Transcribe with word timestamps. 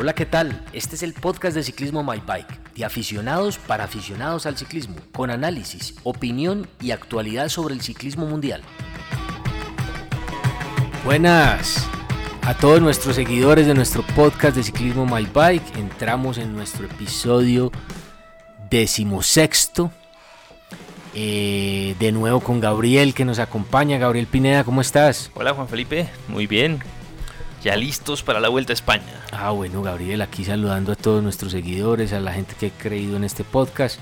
Hola, 0.00 0.14
¿qué 0.14 0.24
tal? 0.24 0.64
Este 0.72 0.96
es 0.96 1.02
el 1.02 1.12
podcast 1.12 1.54
de 1.54 1.62
Ciclismo 1.62 2.02
My 2.02 2.22
Bike, 2.26 2.72
de 2.74 2.86
aficionados 2.86 3.58
para 3.58 3.84
aficionados 3.84 4.46
al 4.46 4.56
ciclismo, 4.56 4.96
con 5.12 5.30
análisis, 5.30 5.94
opinión 6.04 6.66
y 6.80 6.92
actualidad 6.92 7.50
sobre 7.50 7.74
el 7.74 7.82
ciclismo 7.82 8.24
mundial. 8.24 8.62
Buenas 11.04 11.86
a 12.40 12.56
todos 12.56 12.80
nuestros 12.80 13.14
seguidores 13.14 13.66
de 13.66 13.74
nuestro 13.74 14.02
podcast 14.16 14.56
de 14.56 14.62
Ciclismo 14.62 15.04
My 15.04 15.26
Bike. 15.26 15.76
Entramos 15.76 16.38
en 16.38 16.54
nuestro 16.56 16.86
episodio 16.86 17.70
decimosexto. 18.70 19.92
Eh, 21.14 21.94
de 21.98 22.12
nuevo 22.12 22.40
con 22.40 22.58
Gabriel 22.58 23.12
que 23.12 23.26
nos 23.26 23.38
acompaña. 23.38 23.98
Gabriel 23.98 24.26
Pineda, 24.26 24.64
¿cómo 24.64 24.80
estás? 24.80 25.30
Hola 25.34 25.52
Juan 25.52 25.68
Felipe, 25.68 26.08
muy 26.26 26.46
bien. 26.46 26.80
Ya 27.62 27.76
listos 27.76 28.22
para 28.22 28.40
la 28.40 28.48
Vuelta 28.48 28.72
a 28.72 28.74
España. 28.74 29.04
Ah, 29.32 29.50
bueno, 29.50 29.82
Gabriel, 29.82 30.22
aquí 30.22 30.44
saludando 30.44 30.92
a 30.92 30.96
todos 30.96 31.22
nuestros 31.22 31.52
seguidores, 31.52 32.12
a 32.12 32.20
la 32.20 32.32
gente 32.32 32.54
que 32.58 32.66
ha 32.66 32.70
creído 32.70 33.16
en 33.16 33.24
este 33.24 33.44
podcast. 33.44 34.00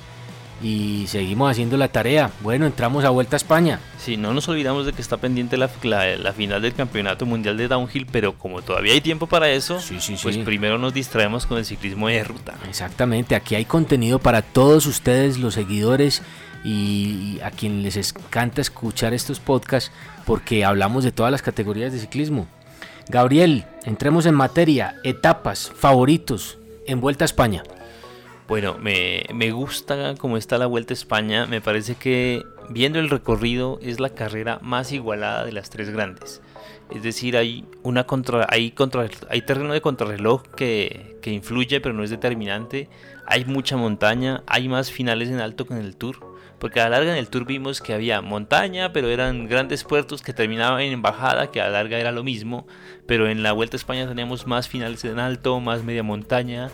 Y 0.63 1.07
seguimos 1.07 1.51
haciendo 1.51 1.77
la 1.77 1.89
tarea. 1.89 2.31
Bueno, 2.41 2.67
entramos 2.67 3.05
a 3.05 3.11
Vuelta 3.11 3.37
a 3.37 3.39
España. 3.39 3.79
Sí, 3.99 4.17
no 4.17 4.33
nos 4.33 4.49
olvidamos 4.49 4.87
de 4.87 4.93
que 4.93 5.03
está 5.03 5.17
pendiente 5.17 5.57
la, 5.57 5.71
la, 5.83 6.33
final 6.33 6.63
del 6.63 6.75
Campeonato 6.75 7.27
Mundial 7.27 7.57
de 7.57 7.69
Downhill, 7.69 8.07
pero 8.07 8.37
como 8.37 8.63
todavía 8.63 8.93
hay 8.93 9.01
tiempo 9.01 9.27
para 9.27 9.51
eso, 9.51 9.81
pues 10.23 10.39
primero 10.39 10.79
nos 10.79 10.95
distraemos 10.95 11.47
con 11.47 11.59
el 11.59 11.65
ciclismo 11.65 12.09
de 12.09 12.25
ruta. 12.25 12.55
Exactamente, 12.69 13.37
aquí 13.37 13.55
hay 13.55 13.65
contenido 13.67 14.19
para 14.19 14.43
todos 14.43 14.87
ustedes, 14.87 15.39
los 15.39 15.55
seguidores 15.55 16.23
y 16.65 17.39
a 17.45 17.53
quien 17.53 17.85
les 17.85 17.97
encanta 17.97 18.61
escuchar 18.61 19.15
estos 19.15 19.39
podcasts 19.39 19.93
porque 20.27 20.65
hablamos 20.65 21.05
de 21.05 21.13
todas 21.13 21.31
las 21.31 21.43
categorías 21.43 21.93
de 21.93 22.01
ciclismo. 22.01 22.49
Gabriel, 23.11 23.65
entremos 23.85 24.27
en 24.27 24.35
materia, 24.35 24.97
etapas, 25.03 25.73
favoritos 25.75 26.59
en 26.87 27.01
Vuelta 27.01 27.25
a 27.25 27.27
España. 27.27 27.63
Bueno, 28.47 28.77
me, 28.79 29.25
me, 29.33 29.51
gusta 29.51 30.15
cómo 30.19 30.37
está 30.37 30.59
la 30.59 30.67
Vuelta 30.67 30.93
a 30.93 30.97
España. 30.97 31.47
Me 31.47 31.63
parece 31.63 31.95
que 31.95 32.45
viendo 32.69 32.99
el 32.99 33.09
recorrido 33.09 33.79
es 33.81 33.99
la 33.99 34.11
carrera 34.11 34.59
más 34.61 34.93
igualada 34.93 35.47
de 35.47 35.53
las 35.53 35.71
tres 35.71 35.89
grandes. 35.89 36.43
Es 36.95 37.03
decir, 37.03 37.39
hay 37.39 37.65
una 37.83 38.05
contra, 38.05 38.47
hay, 38.51 38.73
contra, 38.73 39.09
hay 39.31 39.41
terreno 39.41 39.73
de 39.73 39.81
contrarreloj 39.81 40.43
que, 40.55 41.17
que 41.23 41.31
influye, 41.31 41.81
pero 41.81 41.95
no 41.95 42.05
es 42.05 42.11
determinante. 42.11 42.91
Hay 43.25 43.47
mucha 43.47 43.79
montaña, 43.79 44.43
hay 44.47 44.69
más 44.69 44.93
finales 44.93 45.31
en 45.31 45.41
alto 45.41 45.67
que 45.67 45.73
en 45.73 45.81
el 45.81 45.97
Tour 45.97 46.28
porque 46.59 46.81
a 46.81 46.85
la 46.85 46.97
larga 46.97 47.13
en 47.13 47.19
el 47.19 47.29
tour 47.29 47.45
vimos 47.45 47.81
que 47.81 47.95
había 47.95 48.21
montaña, 48.21 48.93
pero 48.93 49.09
eran 49.09 49.47
grandes 49.47 49.85
puertos 49.85 50.23
que 50.23 50.33
terminaban 50.33 50.81
en 50.81 51.03
bajada, 51.03 51.51
que 51.51 51.61
a 51.61 51.65
la 51.65 51.71
larga 51.71 51.99
era 51.99 52.13
lo 52.13 52.25
mismo, 52.25 52.67
pero 53.07 53.29
en 53.29 53.43
la 53.43 53.53
Vuelta 53.53 53.77
a 53.77 53.79
España 53.79 54.09
teníamos 54.09 54.47
más 54.47 54.69
finales 54.69 55.05
en 55.05 55.19
alto, 55.19 55.61
más 55.61 55.85
media 55.85 56.03
montaña, 56.03 56.71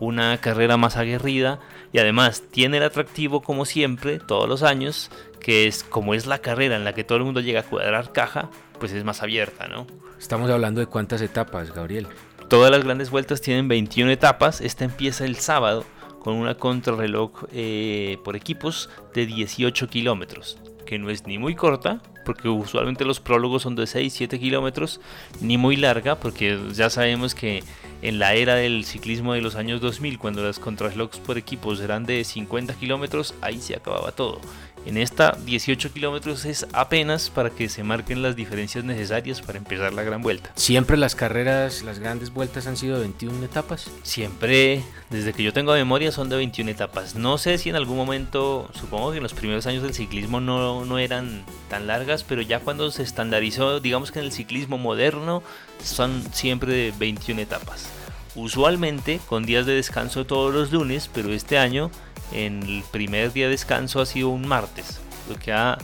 una 0.00 0.38
carrera 0.38 0.76
más 0.76 0.96
aguerrida 0.96 1.60
y 1.92 1.98
además 1.98 2.42
tiene 2.50 2.78
el 2.78 2.84
atractivo 2.84 3.42
como 3.42 3.64
siempre, 3.64 4.18
todos 4.18 4.48
los 4.48 4.62
años, 4.62 5.10
que 5.40 5.66
es 5.66 5.84
como 5.84 6.14
es 6.14 6.26
la 6.26 6.38
carrera 6.38 6.76
en 6.76 6.84
la 6.84 6.92
que 6.92 7.04
todo 7.04 7.18
el 7.18 7.24
mundo 7.24 7.40
llega 7.40 7.60
a 7.60 7.64
cuadrar 7.64 8.12
caja, 8.12 8.50
pues 8.78 8.92
es 8.92 9.04
más 9.04 9.22
abierta, 9.22 9.68
¿no? 9.68 9.86
Estamos 10.18 10.50
hablando 10.50 10.80
de 10.80 10.86
cuántas 10.86 11.20
etapas, 11.20 11.72
Gabriel. 11.72 12.06
Todas 12.48 12.70
las 12.70 12.84
grandes 12.84 13.10
vueltas 13.10 13.40
tienen 13.40 13.68
21 13.68 14.10
etapas, 14.10 14.60
esta 14.60 14.84
empieza 14.84 15.24
el 15.24 15.36
sábado 15.36 15.84
con 16.24 16.36
una 16.36 16.54
contrarreloj 16.54 17.44
eh, 17.52 18.16
por 18.24 18.34
equipos 18.34 18.88
de 19.12 19.26
18 19.26 19.88
kilómetros, 19.88 20.56
que 20.86 20.98
no 20.98 21.10
es 21.10 21.26
ni 21.26 21.36
muy 21.36 21.54
corta, 21.54 22.00
porque 22.24 22.48
usualmente 22.48 23.04
los 23.04 23.20
prólogos 23.20 23.64
son 23.64 23.76
de 23.76 23.82
6-7 23.82 24.40
kilómetros, 24.40 25.02
ni 25.42 25.58
muy 25.58 25.76
larga, 25.76 26.18
porque 26.18 26.58
ya 26.72 26.88
sabemos 26.88 27.34
que 27.34 27.62
en 28.00 28.18
la 28.18 28.32
era 28.32 28.54
del 28.54 28.86
ciclismo 28.86 29.34
de 29.34 29.42
los 29.42 29.54
años 29.54 29.82
2000, 29.82 30.18
cuando 30.18 30.42
las 30.42 30.58
contrarrelojes 30.58 31.20
por 31.20 31.36
equipos 31.36 31.82
eran 31.82 32.06
de 32.06 32.24
50 32.24 32.72
kilómetros, 32.72 33.34
ahí 33.42 33.60
se 33.60 33.76
acababa 33.76 34.10
todo. 34.12 34.40
En 34.86 34.98
esta 34.98 35.36
18 35.44 35.92
kilómetros 35.92 36.44
es 36.44 36.66
apenas 36.72 37.30
para 37.30 37.50
que 37.50 37.68
se 37.70 37.82
marquen 37.82 38.22
las 38.22 38.36
diferencias 38.36 38.84
necesarias 38.84 39.40
para 39.40 39.56
empezar 39.56 39.94
la 39.94 40.02
gran 40.02 40.20
vuelta. 40.20 40.50
¿Siempre 40.56 40.98
las 40.98 41.14
carreras, 41.14 41.82
las 41.82 41.98
grandes 41.98 42.32
vueltas 42.32 42.66
han 42.66 42.76
sido 42.76 43.00
21 43.00 43.44
etapas? 43.44 43.90
Siempre, 44.02 44.82
desde 45.08 45.32
que 45.32 45.42
yo 45.42 45.54
tengo 45.54 45.72
memoria, 45.72 46.12
son 46.12 46.28
de 46.28 46.36
21 46.36 46.70
etapas. 46.70 47.14
No 47.14 47.38
sé 47.38 47.56
si 47.56 47.70
en 47.70 47.76
algún 47.76 47.96
momento, 47.96 48.70
supongo 48.74 49.10
que 49.12 49.18
en 49.18 49.22
los 49.22 49.32
primeros 49.32 49.66
años 49.66 49.82
del 49.82 49.94
ciclismo 49.94 50.40
no, 50.40 50.84
no 50.84 50.98
eran 50.98 51.44
tan 51.70 51.86
largas, 51.86 52.22
pero 52.22 52.42
ya 52.42 52.60
cuando 52.60 52.90
se 52.90 53.02
estandarizó, 53.02 53.80
digamos 53.80 54.12
que 54.12 54.18
en 54.18 54.26
el 54.26 54.32
ciclismo 54.32 54.76
moderno, 54.76 55.42
son 55.82 56.22
siempre 56.32 56.72
de 56.72 56.94
21 56.98 57.40
etapas. 57.40 57.88
Usualmente 58.34 59.20
con 59.28 59.46
días 59.46 59.64
de 59.64 59.74
descanso 59.74 60.26
todos 60.26 60.52
los 60.52 60.72
lunes, 60.72 61.08
pero 61.12 61.32
este 61.32 61.56
año 61.56 61.90
en 62.32 62.62
el 62.64 62.82
primer 62.90 63.32
día 63.32 63.44
de 63.44 63.52
descanso 63.52 64.00
ha 64.00 64.06
sido 64.06 64.30
un 64.30 64.46
martes, 64.46 65.00
lo 65.28 65.36
que, 65.36 65.52
ha, 65.52 65.78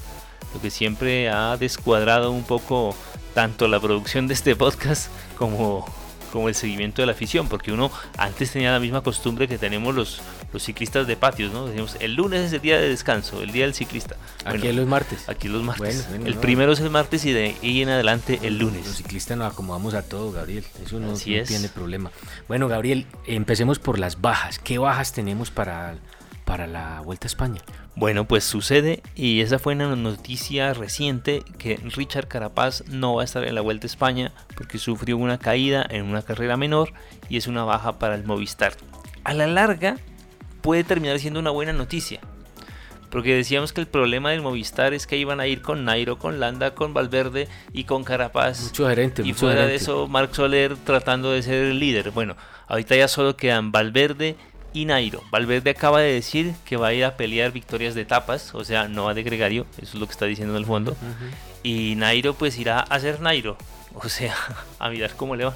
lo 0.52 0.60
que 0.60 0.70
siempre 0.70 1.30
ha 1.30 1.56
descuadrado 1.56 2.32
un 2.32 2.42
poco 2.42 2.96
tanto 3.34 3.68
la 3.68 3.78
producción 3.78 4.26
de 4.26 4.34
este 4.34 4.56
podcast 4.56 5.10
como, 5.38 5.86
como 6.32 6.48
el 6.48 6.56
seguimiento 6.56 7.02
de 7.02 7.06
la 7.06 7.12
afición, 7.12 7.48
porque 7.48 7.72
uno 7.72 7.90
antes 8.18 8.50
tenía 8.50 8.72
la 8.72 8.80
misma 8.80 9.02
costumbre 9.02 9.46
que 9.46 9.58
tenemos 9.58 9.94
los, 9.94 10.20
los 10.52 10.62
ciclistas 10.62 11.06
de 11.06 11.16
patios, 11.16 11.52
¿no? 11.52 11.66
Decimos, 11.66 11.96
el 12.00 12.14
lunes 12.14 12.40
es 12.46 12.52
el 12.52 12.60
día 12.60 12.78
de 12.78 12.88
descanso, 12.88 13.42
el 13.42 13.52
día 13.52 13.64
del 13.64 13.74
ciclista. 13.74 14.16
aquí 14.44 14.68
es 14.68 14.74
los 14.74 14.86
martes. 14.86 15.28
Aquí 15.28 15.46
es 15.46 15.52
los 15.52 15.62
martes. 15.62 16.08
el 16.24 16.34
primero 16.36 16.72
es 16.72 16.80
el 16.80 16.90
martes 16.90 17.24
y 17.24 17.32
de 17.32 17.56
ahí 17.62 17.82
en 17.82 17.88
adelante 17.88 18.40
el 18.42 18.58
lunes. 18.58 18.86
Los 18.86 18.96
ciclistas 18.96 19.36
nos 19.36 19.52
acomodamos 19.52 19.94
a 19.94 20.02
todo, 20.02 20.32
Gabriel. 20.32 20.64
Eso 20.84 20.98
no, 20.98 21.12
no 21.12 21.16
tiene 21.16 21.68
problema. 21.68 22.10
Bueno, 22.48 22.68
Gabriel, 22.68 23.06
empecemos 23.26 23.78
por 23.78 23.98
las 23.98 24.20
bajas. 24.20 24.58
¿Qué 24.58 24.78
bajas 24.78 25.12
tenemos 25.12 25.50
para 25.50 25.94
para 26.50 26.66
la 26.66 27.00
Vuelta 27.02 27.26
a 27.26 27.28
España. 27.28 27.60
Bueno, 27.94 28.24
pues 28.24 28.42
sucede 28.42 29.04
y 29.14 29.40
esa 29.40 29.60
fue 29.60 29.74
una 29.74 29.94
noticia 29.94 30.74
reciente 30.74 31.44
que 31.58 31.76
Richard 31.76 32.26
Carapaz 32.26 32.82
no 32.88 33.14
va 33.14 33.22
a 33.22 33.24
estar 33.24 33.44
en 33.44 33.54
la 33.54 33.60
Vuelta 33.60 33.84
a 33.84 33.86
España 33.86 34.32
porque 34.56 34.78
sufrió 34.78 35.16
una 35.16 35.38
caída 35.38 35.86
en 35.88 36.06
una 36.06 36.22
carrera 36.22 36.56
menor 36.56 36.92
y 37.28 37.36
es 37.36 37.46
una 37.46 37.62
baja 37.62 38.00
para 38.00 38.16
el 38.16 38.24
Movistar. 38.24 38.72
A 39.22 39.32
la 39.32 39.46
larga 39.46 39.98
puede 40.60 40.84
terminar 40.84 41.18
siendo 41.18 41.40
una 41.40 41.50
buena 41.50 41.72
noticia. 41.72 42.20
Porque 43.10 43.34
decíamos 43.34 43.72
que 43.72 43.80
el 43.80 43.88
problema 43.88 44.30
del 44.30 44.40
Movistar 44.40 44.94
es 44.94 45.06
que 45.06 45.16
iban 45.16 45.40
a 45.40 45.48
ir 45.48 45.62
con 45.62 45.84
Nairo, 45.84 46.18
con 46.18 46.38
Landa, 46.38 46.74
con 46.74 46.94
Valverde 46.94 47.48
y 47.72 47.84
con 47.84 48.04
Carapaz. 48.04 48.62
Mucho 48.62 48.88
gerente. 48.88 49.22
Y 49.24 49.32
fuera 49.32 49.66
de 49.66 49.74
eso, 49.74 50.06
Marc 50.06 50.32
Soler 50.32 50.76
tratando 50.76 51.32
de 51.32 51.42
ser 51.42 51.64
el 51.64 51.80
líder. 51.80 52.12
Bueno, 52.12 52.36
ahorita 52.68 52.94
ya 52.94 53.08
solo 53.08 53.36
quedan 53.36 53.72
Valverde 53.72 54.36
y 54.72 54.84
Nairo. 54.84 55.22
Valverde 55.30 55.70
acaba 55.70 56.00
de 56.00 56.12
decir 56.12 56.54
que 56.64 56.76
va 56.76 56.88
a 56.88 56.94
ir 56.94 57.04
a 57.04 57.16
pelear 57.16 57.50
victorias 57.52 57.94
de 57.94 58.02
etapas, 58.02 58.54
o 58.54 58.64
sea, 58.64 58.88
no 58.88 59.04
va 59.04 59.14
de 59.14 59.22
gregario, 59.24 59.66
eso 59.78 59.94
es 59.94 60.00
lo 60.00 60.06
que 60.06 60.12
está 60.12 60.26
diciendo 60.26 60.54
en 60.54 60.60
el 60.60 60.66
fondo. 60.66 60.96
Y 61.62 61.94
Nairo 61.96 62.34
pues 62.34 62.58
irá 62.58 62.80
a 62.80 63.00
ser 63.00 63.20
Nairo, 63.20 63.56
o 63.94 64.08
sea, 64.08 64.34
a 64.78 64.88
mirar 64.88 65.14
cómo 65.16 65.36
le 65.36 65.46
va. 65.46 65.54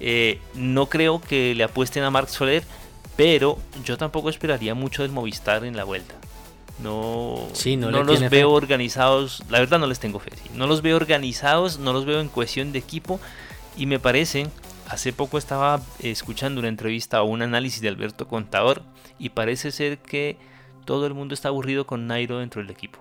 Eh, 0.00 0.40
no 0.54 0.86
creo 0.86 1.20
que 1.20 1.54
le 1.54 1.64
apuesten 1.64 2.02
a 2.02 2.10
Marc 2.10 2.28
Soler, 2.28 2.64
pero 3.16 3.58
yo 3.84 3.96
tampoco 3.96 4.28
esperaría 4.28 4.74
mucho 4.74 5.02
del 5.02 5.12
Movistar 5.12 5.64
en 5.64 5.76
la 5.76 5.84
vuelta. 5.84 6.14
No, 6.82 7.48
no, 7.78 8.02
los 8.02 8.30
veo 8.30 8.50
organizados, 8.50 9.44
la 9.48 9.60
verdad 9.60 9.78
no 9.78 9.86
les 9.86 10.00
tengo 10.00 10.18
fe. 10.18 10.32
No 10.54 10.66
los 10.66 10.82
veo 10.82 10.96
organizados, 10.96 11.78
no 11.78 11.92
los 11.92 12.04
veo 12.04 12.20
en 12.20 12.28
cohesión 12.28 12.72
de 12.72 12.80
equipo 12.80 13.20
y 13.76 13.86
me 13.86 14.00
parece 14.00 14.48
Hace 14.88 15.14
poco 15.14 15.38
estaba 15.38 15.80
escuchando 15.98 16.60
una 16.60 16.68
entrevista 16.68 17.22
o 17.22 17.26
un 17.26 17.40
análisis 17.40 17.80
de 17.80 17.88
Alberto 17.88 18.28
Contador 18.28 18.82
y 19.18 19.30
parece 19.30 19.70
ser 19.70 19.98
que 19.98 20.36
todo 20.84 21.06
el 21.06 21.14
mundo 21.14 21.32
está 21.32 21.48
aburrido 21.48 21.86
con 21.86 22.06
Nairo 22.06 22.38
dentro 22.38 22.60
del 22.60 22.70
equipo. 22.70 22.98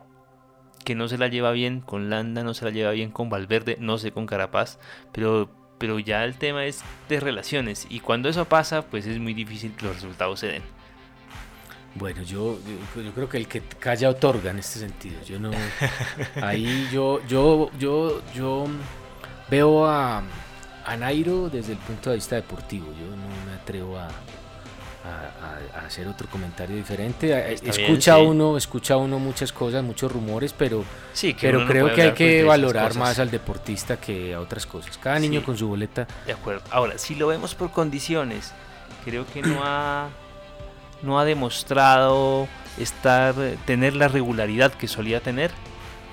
Que 0.85 0.95
no 0.95 1.09
se 1.09 1.17
la 1.17 1.27
lleva 1.27 1.51
bien 1.51 1.81
con 1.81 2.09
Landa, 2.09 2.43
no 2.43 2.53
se 2.53 2.63
la 2.65 2.71
lleva 2.71 2.91
bien 2.91 3.11
con 3.11 3.29
Valverde, 3.29 3.77
no 3.79 3.97
sé 3.97 4.11
con 4.11 4.25
Carapaz, 4.25 4.79
pero, 5.11 5.49
pero 5.83 5.99
ya 5.99 6.23
el 6.23 6.35
tema 6.35 6.65
es 6.65 6.81
de 7.09 7.19
relaciones 7.19 7.87
y 7.89 7.99
cuando 7.99 8.29
eso 8.29 8.45
pasa 8.45 8.83
pues 8.83 9.05
es 9.05 9.19
muy 9.19 9.33
difícil 9.33 9.73
que 9.73 9.85
los 9.85 9.95
resultados 9.95 10.39
se 10.39 10.47
den. 10.47 10.63
Bueno, 11.95 12.23
yo, 12.23 12.57
yo, 12.95 13.11
creo 13.11 13.27
que 13.27 13.35
el 13.35 13.49
que 13.49 13.59
calla 13.59 14.09
otorga 14.09 14.51
en 14.51 14.59
este 14.59 14.79
sentido. 14.79 15.21
Yo 15.25 15.39
no. 15.41 15.51
Ahí 16.41 16.87
yo, 16.89 17.19
yo, 17.27 17.69
yo, 17.77 18.21
yo 18.33 18.65
veo 19.51 19.85
a, 19.85 20.23
a 20.85 20.95
Nairo 20.95 21.49
desde 21.49 21.73
el 21.73 21.79
punto 21.79 22.11
de 22.11 22.15
vista 22.15 22.37
deportivo. 22.37 22.85
Yo 22.85 23.07
no 23.17 23.27
me 23.45 23.53
atrevo 23.53 23.99
a, 23.99 24.07
hacer 25.85 26.07
otro 26.07 26.27
comentario 26.29 26.75
diferente. 26.75 27.53
escucha 27.53 28.17
uno, 28.17 28.57
escucha 28.57 28.97
uno 28.97 29.19
muchas 29.19 29.51
cosas, 29.51 29.83
muchos 29.83 30.11
rumores, 30.11 30.53
pero, 30.53 30.83
sí, 31.13 31.35
pero 31.39 31.65
creo 31.65 31.93
que 31.93 32.01
hay 32.01 32.13
que 32.13 32.43
valorar 32.43 32.95
más 32.95 33.19
al 33.19 33.29
deportista 33.29 33.97
que 33.97 34.33
a 34.33 34.39
otras 34.39 34.65
cosas. 34.65 34.97
Cada 34.97 35.19
niño 35.19 35.43
con 35.43 35.57
su 35.57 35.67
boleta. 35.67 36.07
De 36.25 36.33
acuerdo. 36.33 36.61
Ahora, 36.71 36.97
si 36.97 37.15
lo 37.15 37.27
vemos 37.27 37.55
por 37.55 37.71
condiciones, 37.71 38.53
creo 39.03 39.25
que 39.27 39.41
no 39.41 39.61
ha 39.63 40.09
no 41.01 41.19
ha 41.19 41.25
demostrado 41.25 42.47
estar 42.79 43.35
tener 43.65 43.93
la 43.93 44.07
regularidad 44.07 44.73
que 44.73 44.87
solía 44.87 45.19
tener 45.19 45.51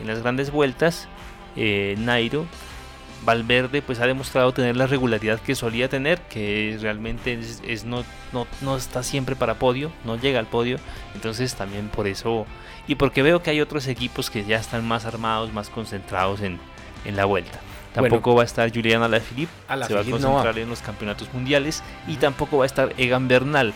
en 0.00 0.08
las 0.08 0.20
grandes 0.20 0.50
vueltas. 0.50 1.08
Eh, 1.56 1.94
Nairo 1.98 2.46
Valverde 3.22 3.82
pues 3.82 4.00
ha 4.00 4.06
demostrado 4.06 4.52
tener 4.52 4.76
la 4.76 4.86
regularidad 4.86 5.40
que 5.40 5.54
solía 5.54 5.88
tener, 5.88 6.20
que 6.22 6.78
realmente 6.80 7.38
es, 7.66 7.84
no, 7.84 8.04
no, 8.32 8.46
no, 8.62 8.76
está 8.76 9.02
siempre 9.02 9.36
para 9.36 9.54
podio, 9.54 9.92
no 10.04 10.16
llega 10.16 10.38
al 10.38 10.46
podio, 10.46 10.78
entonces 11.14 11.54
también 11.54 11.88
por 11.88 12.06
eso, 12.06 12.46
y 12.86 12.94
porque 12.94 13.22
veo 13.22 13.42
que 13.42 13.50
hay 13.50 13.60
otros 13.60 13.86
equipos 13.88 14.30
que 14.30 14.44
ya 14.44 14.58
están 14.58 14.86
más 14.86 15.04
armados, 15.04 15.52
más 15.52 15.68
concentrados 15.68 16.40
en, 16.40 16.58
en 17.04 17.16
la 17.16 17.26
vuelta. 17.26 17.60
Tampoco 17.92 18.34
va 18.36 18.42
a 18.42 18.44
estar 18.44 18.72
Julián 18.72 19.02
Alaphilippe, 19.02 19.52
se 19.86 19.94
va 19.94 20.00
a 20.00 20.04
concentrar 20.04 20.58
en 20.58 20.68
los 20.68 20.80
campeonatos 20.80 21.32
mundiales, 21.34 21.82
y 22.06 22.16
tampoco 22.16 22.58
va 22.58 22.64
a 22.64 22.66
estar 22.66 22.94
Egan 22.96 23.28
Bernal. 23.28 23.74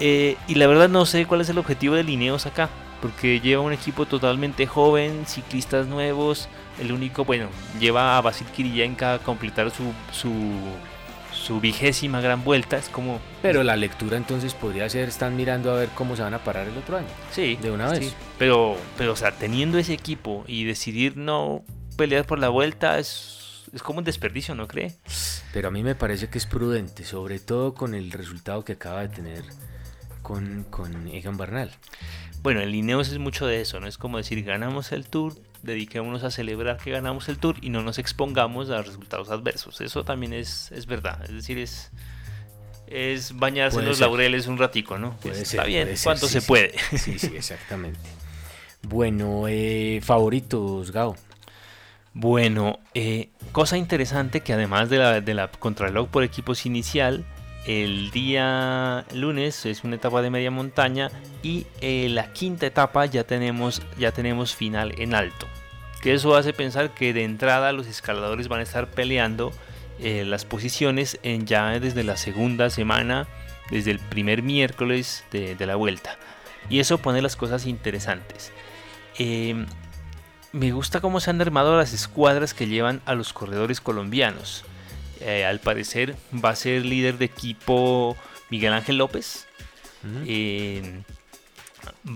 Eh, 0.00 0.36
y 0.46 0.56
la 0.56 0.66
verdad 0.66 0.90
no 0.90 1.06
sé 1.06 1.24
cuál 1.24 1.40
es 1.40 1.48
el 1.48 1.56
objetivo 1.56 1.94
de 1.94 2.04
Lineos 2.04 2.44
acá, 2.44 2.68
porque 3.00 3.40
lleva 3.40 3.62
un 3.62 3.72
equipo 3.72 4.06
totalmente 4.06 4.66
joven, 4.66 5.24
ciclistas 5.26 5.86
nuevos, 5.86 6.48
el 6.80 6.92
único, 6.92 7.24
bueno, 7.24 7.48
lleva 7.80 8.18
a 8.18 8.20
Basil 8.20 8.46
Kiriyenka 8.48 9.14
a 9.14 9.18
completar 9.18 9.70
su, 9.70 9.92
su, 10.12 10.32
su 11.32 11.60
vigésima 11.60 12.20
gran 12.20 12.44
vuelta. 12.44 12.76
Es 12.76 12.88
como. 12.88 13.20
Pero 13.42 13.62
la 13.62 13.76
lectura 13.76 14.16
entonces 14.16 14.54
podría 14.54 14.88
ser: 14.88 15.08
están 15.08 15.36
mirando 15.36 15.70
a 15.70 15.76
ver 15.76 15.88
cómo 15.94 16.16
se 16.16 16.22
van 16.22 16.34
a 16.34 16.38
parar 16.44 16.66
el 16.66 16.76
otro 16.76 16.98
año. 16.98 17.08
Sí. 17.30 17.56
De 17.60 17.70
una 17.70 17.88
vez. 17.88 18.14
Pero, 18.38 18.76
pero, 18.98 19.12
o 19.12 19.16
sea, 19.16 19.32
teniendo 19.32 19.78
ese 19.78 19.92
equipo 19.92 20.44
y 20.46 20.64
decidir 20.64 21.16
no 21.16 21.64
pelear 21.96 22.26
por 22.26 22.38
la 22.38 22.50
vuelta 22.50 22.98
es, 22.98 23.64
es 23.72 23.82
como 23.82 24.00
un 24.00 24.04
desperdicio, 24.04 24.54
¿no 24.54 24.68
cree? 24.68 24.96
Pero 25.52 25.68
a 25.68 25.70
mí 25.70 25.82
me 25.82 25.94
parece 25.94 26.28
que 26.28 26.36
es 26.38 26.46
prudente, 26.46 27.04
sobre 27.04 27.38
todo 27.38 27.74
con 27.74 27.94
el 27.94 28.12
resultado 28.12 28.64
que 28.64 28.72
acaba 28.72 29.00
de 29.00 29.08
tener 29.08 29.42
con, 30.20 30.64
con 30.64 31.08
Egan 31.08 31.36
Bernal. 31.36 31.70
Bueno, 32.46 32.60
el 32.60 32.72
Ineos 32.76 33.08
es 33.08 33.18
mucho 33.18 33.44
de 33.44 33.60
eso, 33.60 33.80
¿no? 33.80 33.88
Es 33.88 33.98
como 33.98 34.18
decir, 34.18 34.44
ganamos 34.44 34.92
el 34.92 35.08
Tour, 35.08 35.34
dediquémonos 35.64 36.22
a 36.22 36.30
celebrar 36.30 36.76
que 36.76 36.92
ganamos 36.92 37.28
el 37.28 37.38
Tour 37.38 37.56
y 37.60 37.70
no 37.70 37.82
nos 37.82 37.98
expongamos 37.98 38.70
a 38.70 38.82
resultados 38.82 39.30
adversos. 39.30 39.80
Eso 39.80 40.04
también 40.04 40.32
es, 40.32 40.70
es 40.70 40.86
verdad, 40.86 41.24
es 41.24 41.32
decir, 41.32 41.58
es, 41.58 41.90
es 42.86 43.36
bañarse 43.36 43.80
en 43.80 43.86
los 43.86 43.98
laureles 43.98 44.46
un 44.46 44.58
ratico, 44.58 44.96
¿no? 44.96 45.18
está 45.24 45.64
bien, 45.64 45.92
cuanto 46.04 46.28
se 46.28 46.40
puede. 46.40 46.72
Sí, 46.96 47.18
sí, 47.18 47.32
exactamente. 47.34 47.98
bueno, 48.82 49.46
eh, 49.48 49.98
favoritos, 50.04 50.92
Gao. 50.92 51.16
Bueno, 52.14 52.78
eh, 52.94 53.30
cosa 53.50 53.76
interesante 53.76 54.42
que 54.42 54.52
además 54.52 54.88
de 54.88 54.98
la, 54.98 55.20
de 55.20 55.34
la 55.34 55.50
contrarreloj 55.50 56.10
por 56.10 56.22
equipos 56.22 56.64
inicial, 56.64 57.24
el 57.66 58.12
día 58.12 59.04
lunes 59.12 59.66
es 59.66 59.82
una 59.82 59.96
etapa 59.96 60.22
de 60.22 60.30
media 60.30 60.52
montaña 60.52 61.10
y 61.42 61.66
eh, 61.80 62.08
la 62.08 62.32
quinta 62.32 62.66
etapa 62.66 63.06
ya 63.06 63.24
tenemos, 63.24 63.82
ya 63.98 64.12
tenemos 64.12 64.54
final 64.54 64.94
en 64.98 65.14
alto. 65.14 65.46
Que 66.00 66.14
eso 66.14 66.36
hace 66.36 66.52
pensar 66.52 66.90
que 66.94 67.12
de 67.12 67.24
entrada 67.24 67.72
los 67.72 67.88
escaladores 67.88 68.46
van 68.46 68.60
a 68.60 68.62
estar 68.62 68.88
peleando 68.88 69.52
eh, 69.98 70.24
las 70.24 70.44
posiciones 70.44 71.18
en 71.24 71.46
ya 71.46 71.80
desde 71.80 72.04
la 72.04 72.16
segunda 72.16 72.70
semana, 72.70 73.26
desde 73.70 73.90
el 73.90 73.98
primer 73.98 74.42
miércoles 74.42 75.24
de, 75.32 75.56
la 75.66 75.74
vuelta. 75.74 76.18
Y 76.70 76.78
eso 76.78 76.98
pone 76.98 77.20
las 77.20 77.34
cosas 77.34 77.66
interesantes. 77.66 78.52
Em, 79.18 79.66
me 80.52 80.70
gusta 80.70 81.00
cómo 81.00 81.18
se 81.18 81.30
han 81.30 81.40
armado 81.40 81.76
las 81.76 81.92
escuadras 81.92 82.54
que 82.54 82.68
llevan 82.68 83.00
a 83.06 83.14
los 83.14 83.32
corredores 83.32 83.80
colombianos. 83.80 84.64
Eh, 85.26 85.44
al 85.44 85.58
parecer 85.58 86.14
va 86.32 86.50
a 86.50 86.56
ser 86.56 86.86
líder 86.86 87.18
de 87.18 87.24
equipo 87.24 88.16
Miguel 88.48 88.72
Ángel 88.72 88.98
López. 88.98 89.48
Eh, 90.24 91.02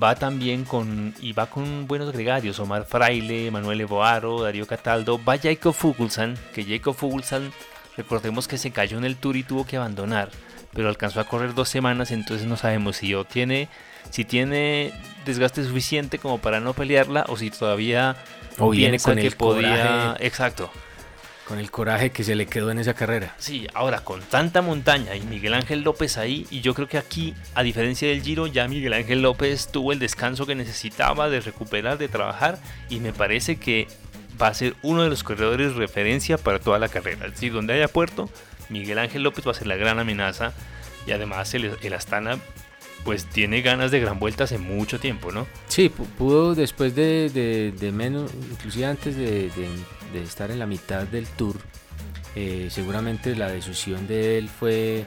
va 0.00 0.14
también 0.14 0.64
con 0.64 1.12
y 1.20 1.32
va 1.32 1.50
con 1.50 1.88
buenos 1.88 2.12
gregarios 2.12 2.60
Omar 2.60 2.84
Fraile, 2.84 3.50
Manuel 3.50 3.80
Eboaro, 3.80 4.42
Darío 4.42 4.64
Cataldo, 4.64 5.20
va 5.24 5.36
Jacob 5.38 5.74
Fuglsang, 5.74 6.36
que 6.54 6.64
Jacob 6.64 6.94
Fuglsang 6.94 7.50
recordemos 7.96 8.46
que 8.46 8.58
se 8.58 8.70
cayó 8.70 8.96
en 8.96 9.04
el 9.04 9.16
tour 9.16 9.36
y 9.36 9.42
tuvo 9.42 9.66
que 9.66 9.76
abandonar, 9.76 10.30
pero 10.72 10.88
alcanzó 10.88 11.18
a 11.18 11.24
correr 11.24 11.52
dos 11.52 11.68
semanas, 11.68 12.12
entonces 12.12 12.46
no 12.46 12.56
sabemos 12.56 12.98
si 12.98 13.12
tiene 13.28 13.68
si 14.10 14.24
tiene 14.24 14.92
desgaste 15.24 15.64
suficiente 15.64 16.20
como 16.20 16.38
para 16.38 16.60
no 16.60 16.74
pelearla 16.74 17.24
o 17.28 17.36
si 17.36 17.50
todavía 17.50 18.14
o 18.58 18.70
viene 18.70 19.00
con 19.00 19.18
el 19.18 19.34
podía 19.34 20.16
exacto 20.20 20.70
con 21.50 21.58
el 21.58 21.72
coraje 21.72 22.10
que 22.10 22.22
se 22.22 22.36
le 22.36 22.46
quedó 22.46 22.70
en 22.70 22.78
esa 22.78 22.94
carrera. 22.94 23.34
Sí, 23.38 23.66
ahora 23.74 24.04
con 24.04 24.20
tanta 24.20 24.62
montaña 24.62 25.16
y 25.16 25.20
Miguel 25.22 25.54
Ángel 25.54 25.82
López 25.82 26.16
ahí, 26.16 26.46
y 26.48 26.60
yo 26.60 26.74
creo 26.74 26.86
que 26.86 26.96
aquí, 26.96 27.34
a 27.56 27.64
diferencia 27.64 28.06
del 28.06 28.22
Giro, 28.22 28.46
ya 28.46 28.68
Miguel 28.68 28.92
Ángel 28.92 29.20
López 29.20 29.66
tuvo 29.66 29.90
el 29.90 29.98
descanso 29.98 30.46
que 30.46 30.54
necesitaba 30.54 31.28
de 31.28 31.40
recuperar, 31.40 31.98
de 31.98 32.06
trabajar, 32.06 32.60
y 32.88 33.00
me 33.00 33.12
parece 33.12 33.56
que 33.56 33.88
va 34.40 34.46
a 34.46 34.54
ser 34.54 34.76
uno 34.82 35.02
de 35.02 35.08
los 35.08 35.24
corredores 35.24 35.74
referencia 35.74 36.38
para 36.38 36.60
toda 36.60 36.78
la 36.78 36.88
carrera. 36.88 37.26
Es 37.26 37.32
decir, 37.32 37.52
donde 37.52 37.74
haya 37.74 37.88
puerto, 37.88 38.30
Miguel 38.68 39.00
Ángel 39.00 39.24
López 39.24 39.44
va 39.44 39.50
a 39.50 39.54
ser 39.54 39.66
la 39.66 39.74
gran 39.74 39.98
amenaza, 39.98 40.52
y 41.04 41.10
además 41.10 41.52
el, 41.54 41.92
Astana 41.92 42.38
pues 43.04 43.26
tiene 43.26 43.62
ganas 43.62 43.90
de 43.90 44.00
gran 44.00 44.18
vuelta 44.18 44.44
hace 44.44 44.58
mucho 44.58 45.00
tiempo, 45.00 45.32
¿no? 45.32 45.46
Sí, 45.68 45.88
pudo 45.88 46.54
después 46.54 46.94
de, 46.94 47.72
de 47.78 47.92
menos, 47.92 48.30
inclusive 48.50 48.86
antes 48.86 49.16
de, 49.16 49.50
de 50.12 50.22
estar 50.22 50.50
en 50.50 50.58
la 50.58 50.66
mitad 50.66 51.04
del 51.04 51.26
tour, 51.26 51.56
eh, 52.36 52.68
seguramente 52.70 53.34
la 53.34 53.48
decisión 53.48 54.06
de 54.06 54.38
él 54.38 54.48
fue 54.48 55.04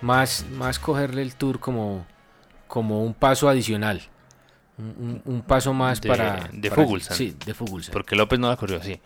más, 0.00 0.46
más 0.52 0.78
cogerle 0.78 1.22
el 1.22 1.34
tour 1.34 1.60
como, 1.60 2.06
como 2.66 3.04
un 3.04 3.14
paso 3.14 3.48
adicional. 3.48 4.02
Un, 4.78 5.44
paso 5.46 5.74
más 5.74 6.00
para... 6.00 6.48
De 6.50 6.70
Sí, 7.00 7.36
de 7.44 7.54
Porque 7.92 8.16
López 8.16 8.38
no 8.40 8.48
la 8.48 8.56
corrió 8.56 8.78
así. 8.78 9.00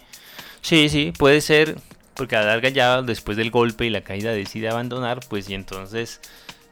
Sí, 0.63 0.89
sí, 0.89 1.13
puede 1.19 1.41
ser, 1.41 1.77
porque 2.15 2.37
a 2.37 2.41
la 2.41 2.47
larga 2.47 2.69
ya 2.71 3.03
después 3.03 3.37
del 3.37 3.51
golpe 3.51 3.85
y 3.85 3.91
la 3.91 4.01
caída 4.01 4.31
decide 4.31 4.69
abandonar, 4.69 5.21
pues 5.29 5.51
y 5.51 5.55
entonces 5.55 6.21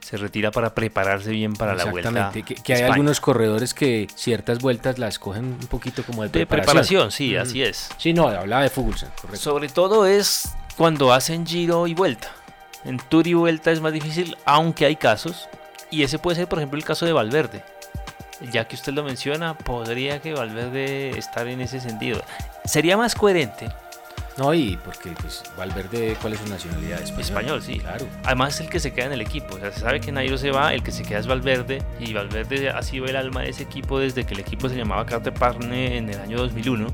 se 0.05 0.19
retira 0.19 0.51
para 0.51 0.75
prepararse 0.75 1.31
bien 1.31 1.55
para 1.55 1.75
la 1.75 1.87
vuelta. 1.87 2.11
Exactamente, 2.11 2.55
que, 2.55 2.75
hay 2.75 2.83
algunos 2.83 3.21
corredores 3.21 3.73
que 3.73 4.07
ciertas 4.15 4.59
vueltas 4.59 4.99
las 4.99 5.19
cogen 5.19 5.45
un 5.47 5.67
poquito 5.69 6.03
como 6.03 6.23
de 6.23 6.29
preparación. 6.29 6.61
De 6.61 6.73
preparación, 6.73 7.11
sí, 7.11 7.37
así 7.37 7.63
es. 7.63 7.89
Sí, 7.97 8.13
no, 8.13 8.29
hablaba 8.29 8.63
de 8.63 8.69
fútbol, 8.69 8.95
correcto. 9.21 9.37
Sobre 9.37 9.69
todo 9.69 10.07
es 10.07 10.51
cuando 10.77 11.11
hacen 11.11 11.47
giro 11.47 11.87
y 11.87 11.95
vuelta. 11.95 12.29
En 12.85 12.99
tour 12.99 13.27
y 13.27 13.33
vuelta 13.33 13.71
es 13.73 13.81
más 13.81 13.95
difícil, 13.95 14.37
aunque 14.45 14.85
hay 14.85 14.97
casos. 14.97 15.49
Y 15.91 16.03
ese 16.03 16.19
puede 16.19 16.37
ser, 16.37 16.49
por 16.49 16.59
ejemplo, 16.59 16.77
el 16.79 16.85
caso 16.85 17.07
de 17.07 17.15
Valverde. 17.15 17.65
Ya 18.53 18.69
que 18.69 18.75
usted 18.75 18.93
lo 18.93 19.05
menciona, 19.05 19.57
podría 19.57 20.21
que 20.21 20.35
Valverde 20.35 21.19
estar 21.19 21.49
en 21.49 21.63
ese 21.63 21.81
sentido. 21.81 22.23
Sería 22.67 22.99
más 22.99 23.15
coherente 23.15 23.71
no, 24.37 24.53
y 24.53 24.77
porque 24.85 25.11
pues, 25.21 25.45
Valverde, 25.57 26.17
¿cuál 26.21 26.33
es 26.33 26.41
su 26.41 26.49
nacionalidad? 26.49 27.01
Español, 27.01 27.21
Español 27.21 27.63
sí. 27.63 27.79
Claro. 27.79 28.07
Además 28.25 28.55
es 28.55 28.61
el 28.63 28.69
que 28.69 28.81
se 28.81 28.93
queda 28.93 29.07
en 29.07 29.13
el 29.13 29.21
equipo. 29.21 29.55
O 29.55 29.59
sea, 29.59 29.71
se 29.71 29.81
sabe 29.81 30.01
que 30.01 30.11
Nairo 30.11 30.37
se 30.39 30.51
va, 30.51 30.75
el 30.75 30.83
que 30.83 30.91
se 30.91 31.05
queda 31.05 31.21
es 31.21 31.27
Valverde. 31.27 31.83
Y 32.01 32.13
Valverde 32.13 32.71
ha 32.71 32.83
sido 32.83 33.07
el 33.07 33.15
alma 33.15 33.43
de 33.43 33.51
ese 33.51 33.63
equipo 33.63 34.01
desde 34.01 34.25
que 34.25 34.35
el 34.35 34.41
equipo 34.41 34.69
se 34.69 34.77
llamaba 34.77 35.07
Carte 35.07 35.31
Parne 35.31 35.99
en 35.99 36.09
el 36.09 36.21
año 36.21 36.39
2001. 36.39 36.89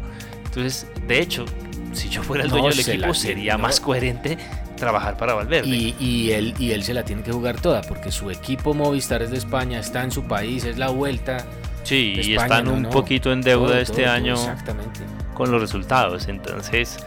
Entonces, 0.45 0.87
de 1.07 1.21
hecho, 1.21 1.47
si 1.93 2.11
yo 2.11 2.23
fuera 2.23 2.45
el 2.45 2.50
dueño 2.50 2.69
del 2.69 2.81
equipo, 2.81 3.15
sería 3.15 3.57
más 3.57 3.81
coherente 3.81 4.37
trabajar 4.76 5.17
para 5.17 5.33
Valverde. 5.35 5.69
Y, 5.69 6.31
él, 6.33 6.55
y 6.59 6.73
él 6.73 6.83
se 6.83 6.93
la 6.93 7.05
tiene 7.05 7.23
que 7.23 7.33
jugar 7.33 7.61
toda, 7.61 7.81
porque 7.83 8.11
su 8.11 8.31
equipo 8.31 8.75
Movistar 8.75 9.23
es 9.23 9.31
de 9.31 9.38
España, 9.38 9.79
está 9.79 10.03
en 10.03 10.11
su 10.11 10.25
país, 10.25 10.65
es 10.65 10.76
la 10.76 10.91
vuelta. 10.91 11.47
Sí, 11.85 12.21
y 12.23 12.35
están 12.35 12.69
un 12.69 12.85
poquito 12.85 13.33
en 13.33 13.41
deuda 13.41 13.81
este 13.81 14.07
año 14.07 14.35
con 15.35 15.50
los 15.50 15.61
resultados. 15.61 16.29
Entonces, 16.29 16.99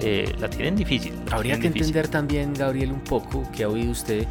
eh, 0.00 0.34
la 0.38 0.48
tienen 0.48 0.76
difícil. 0.76 1.12
Habría 1.30 1.58
que 1.58 1.68
entender 1.68 2.08
también, 2.08 2.54
Gabriel, 2.54 2.92
un 2.92 3.04
poco 3.04 3.50
que 3.52 3.64
ha 3.64 3.68
oído 3.68 3.90
usted 3.90 4.26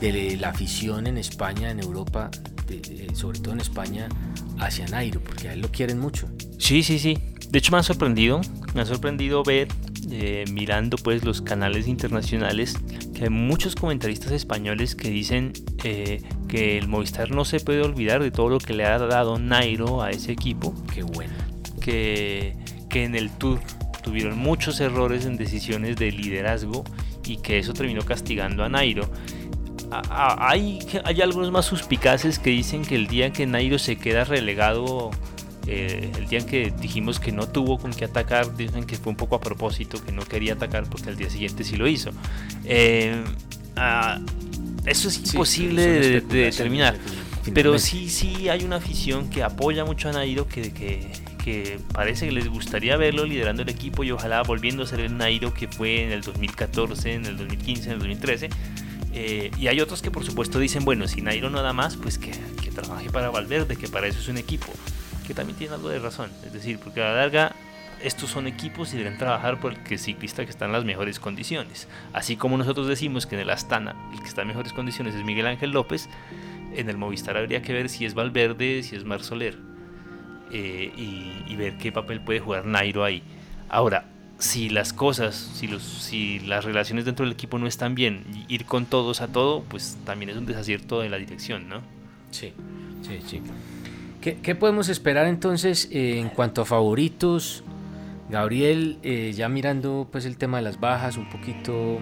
de 0.00 0.36
la 0.36 0.48
afición 0.48 1.06
en 1.06 1.16
España, 1.16 1.70
en 1.70 1.78
Europa, 1.78 2.30
sobre 3.14 3.38
todo 3.38 3.54
en 3.54 3.60
España, 3.60 4.08
hacia 4.58 4.86
Nairo, 4.86 5.20
porque 5.20 5.48
a 5.48 5.52
él 5.52 5.60
lo 5.60 5.68
quieren 5.70 5.98
mucho. 5.98 6.28
Sí, 6.58 6.82
sí, 6.82 6.98
sí. 6.98 7.18
De 7.50 7.58
hecho 7.58 7.72
me 7.72 7.78
ha 7.78 7.82
sorprendido, 7.82 8.40
me 8.74 8.80
ha 8.80 8.86
sorprendido 8.86 9.42
ver, 9.42 9.68
eh, 10.10 10.44
mirando 10.50 10.96
pues 10.96 11.24
los 11.24 11.42
canales 11.42 11.86
internacionales, 11.86 12.74
que 13.14 13.24
hay 13.24 13.30
muchos 13.30 13.74
comentaristas 13.74 14.32
españoles 14.32 14.94
que 14.94 15.10
dicen 15.10 15.52
eh, 15.84 16.22
que 16.48 16.78
el 16.78 16.88
Movistar 16.88 17.30
no 17.30 17.44
se 17.44 17.60
puede 17.60 17.82
olvidar 17.82 18.22
de 18.22 18.30
todo 18.30 18.48
lo 18.48 18.58
que 18.58 18.72
le 18.72 18.86
ha 18.86 18.98
dado 18.98 19.38
Nairo 19.38 20.02
a 20.02 20.10
ese 20.10 20.32
equipo. 20.32 20.74
Qué 20.94 21.02
bueno. 21.02 21.34
Que, 21.80 22.56
que 22.88 23.04
en 23.04 23.14
el 23.16 23.30
Tour 23.30 23.60
tuvieron 24.02 24.38
muchos 24.38 24.80
errores 24.80 25.24
en 25.26 25.36
decisiones 25.36 25.96
de 25.96 26.12
liderazgo 26.12 26.84
y 27.26 27.36
que 27.38 27.58
eso 27.58 27.72
terminó 27.72 28.02
castigando 28.02 28.64
a 28.64 28.68
Nairo. 28.68 29.08
Hay, 30.10 30.78
hay 31.04 31.20
algunos 31.20 31.50
más 31.50 31.66
suspicaces 31.66 32.38
que 32.38 32.50
dicen 32.50 32.82
que 32.82 32.94
el 32.94 33.06
día 33.08 33.26
en 33.26 33.32
que 33.32 33.46
Nairo 33.46 33.78
se 33.78 33.96
queda 33.96 34.24
relegado, 34.24 35.10
eh, 35.66 36.10
el 36.16 36.28
día 36.28 36.38
en 36.38 36.46
que 36.46 36.72
dijimos 36.80 37.20
que 37.20 37.30
no 37.30 37.46
tuvo 37.46 37.78
con 37.78 37.92
qué 37.92 38.06
atacar, 38.06 38.56
dicen 38.56 38.84
que 38.84 38.96
fue 38.96 39.10
un 39.10 39.16
poco 39.16 39.36
a 39.36 39.40
propósito, 39.40 40.02
que 40.02 40.12
no 40.12 40.22
quería 40.22 40.54
atacar 40.54 40.84
porque 40.84 41.10
al 41.10 41.16
día 41.16 41.28
siguiente 41.28 41.62
sí 41.62 41.76
lo 41.76 41.86
hizo. 41.86 42.10
Eh, 42.64 43.22
ah, 43.76 44.18
eso 44.86 45.08
es 45.08 45.18
imposible 45.18 45.82
de, 45.82 46.20
determinar. 46.20 46.96
Pero 47.52 47.78
sí, 47.78 48.08
sí 48.08 48.48
hay 48.48 48.64
una 48.64 48.76
afición 48.76 49.28
que 49.28 49.42
apoya 49.42 49.84
mucho 49.84 50.08
a 50.08 50.12
Nairo, 50.12 50.46
que, 50.46 50.72
que, 50.72 51.10
que 51.42 51.78
parece 51.92 52.26
que 52.26 52.32
les 52.32 52.48
gustaría 52.48 52.96
verlo 52.96 53.24
liderando 53.24 53.62
el 53.62 53.68
equipo 53.68 54.04
y 54.04 54.12
ojalá 54.12 54.42
volviendo 54.42 54.84
a 54.84 54.86
ser 54.86 55.00
el 55.00 55.16
Nairo 55.16 55.52
que 55.52 55.68
fue 55.68 56.04
en 56.04 56.12
el 56.12 56.22
2014, 56.22 57.14
en 57.14 57.26
el 57.26 57.36
2015, 57.36 57.86
en 57.86 57.92
el 57.92 57.98
2013. 57.98 58.50
Eh, 59.14 59.50
y 59.58 59.66
hay 59.66 59.80
otros 59.80 60.02
que 60.02 60.10
por 60.10 60.24
supuesto 60.24 60.58
dicen, 60.58 60.84
bueno, 60.84 61.08
si 61.08 61.20
Nairo 61.20 61.50
no 61.50 61.60
da 61.62 61.72
más, 61.72 61.96
pues 61.96 62.18
que, 62.18 62.30
que 62.62 62.70
trabaje 62.70 63.10
para 63.10 63.30
Valverde, 63.30 63.76
que 63.76 63.88
para 63.88 64.06
eso 64.06 64.20
es 64.20 64.28
un 64.28 64.38
equipo, 64.38 64.72
que 65.26 65.34
también 65.34 65.58
tiene 65.58 65.74
algo 65.74 65.88
de 65.88 65.98
razón. 65.98 66.30
Es 66.46 66.52
decir, 66.52 66.78
porque 66.78 67.02
a 67.02 67.06
la 67.06 67.16
larga 67.16 67.54
estos 68.02 68.30
son 68.30 68.46
equipos 68.46 68.94
y 68.94 68.96
deben 68.96 69.18
trabajar 69.18 69.60
por 69.60 69.72
el 69.72 69.82
que 69.82 69.98
ciclista 69.98 70.44
que 70.44 70.50
está 70.50 70.66
en 70.66 70.72
las 70.72 70.84
mejores 70.84 71.18
condiciones. 71.18 71.88
Así 72.12 72.36
como 72.36 72.56
nosotros 72.56 72.86
decimos 72.86 73.26
que 73.26 73.34
en 73.34 73.42
el 73.42 73.50
Astana 73.50 73.96
el 74.12 74.20
que 74.20 74.28
está 74.28 74.42
en 74.42 74.48
mejores 74.48 74.72
condiciones 74.72 75.14
es 75.14 75.24
Miguel 75.24 75.46
Ángel 75.46 75.70
López, 75.70 76.08
en 76.74 76.88
el 76.88 76.96
Movistar 76.96 77.36
habría 77.36 77.62
que 77.62 77.72
ver 77.72 77.88
si 77.88 78.04
es 78.04 78.14
Valverde, 78.14 78.82
si 78.82 78.96
es 78.96 79.04
Mar 79.04 79.22
Soler 79.22 79.71
eh, 80.52 80.92
y, 80.96 81.56
ver 81.56 81.76
qué 81.78 81.92
papel 81.92 82.20
puede 82.20 82.40
jugar 82.40 82.66
Nairo 82.66 83.04
ahí. 83.04 83.22
Ahora, 83.68 84.06
si 84.38 84.68
las 84.68 84.92
cosas, 84.92 85.34
si, 85.34 85.68
los, 85.68 85.82
si 85.82 86.40
las 86.40 86.64
relaciones 86.64 87.04
dentro 87.04 87.24
del 87.24 87.32
equipo 87.32 87.58
no 87.58 87.66
están 87.66 87.94
bien, 87.94 88.24
ir 88.48 88.64
con 88.64 88.86
todos 88.86 89.20
a 89.20 89.28
todo, 89.28 89.62
pues 89.68 89.96
también 90.04 90.30
es 90.30 90.36
un 90.36 90.46
desacierto 90.46 91.00
de 91.00 91.08
la 91.08 91.18
dirección, 91.18 91.68
¿no? 91.68 91.80
Sí, 92.30 92.52
sí, 93.02 93.20
sí. 93.26 93.40
¿Qué, 94.20 94.54
podemos 94.54 94.88
esperar 94.88 95.26
entonces 95.26 95.88
eh, 95.90 96.18
en 96.18 96.28
cuanto 96.28 96.62
a 96.62 96.64
favoritos? 96.64 97.64
Gabriel, 98.30 98.98
eh, 99.02 99.32
ya 99.34 99.48
mirando 99.48 100.08
pues 100.10 100.24
el 100.24 100.36
tema 100.36 100.58
de 100.58 100.62
las 100.62 100.80
bajas 100.80 101.16
un 101.16 101.28
poquito... 101.28 101.98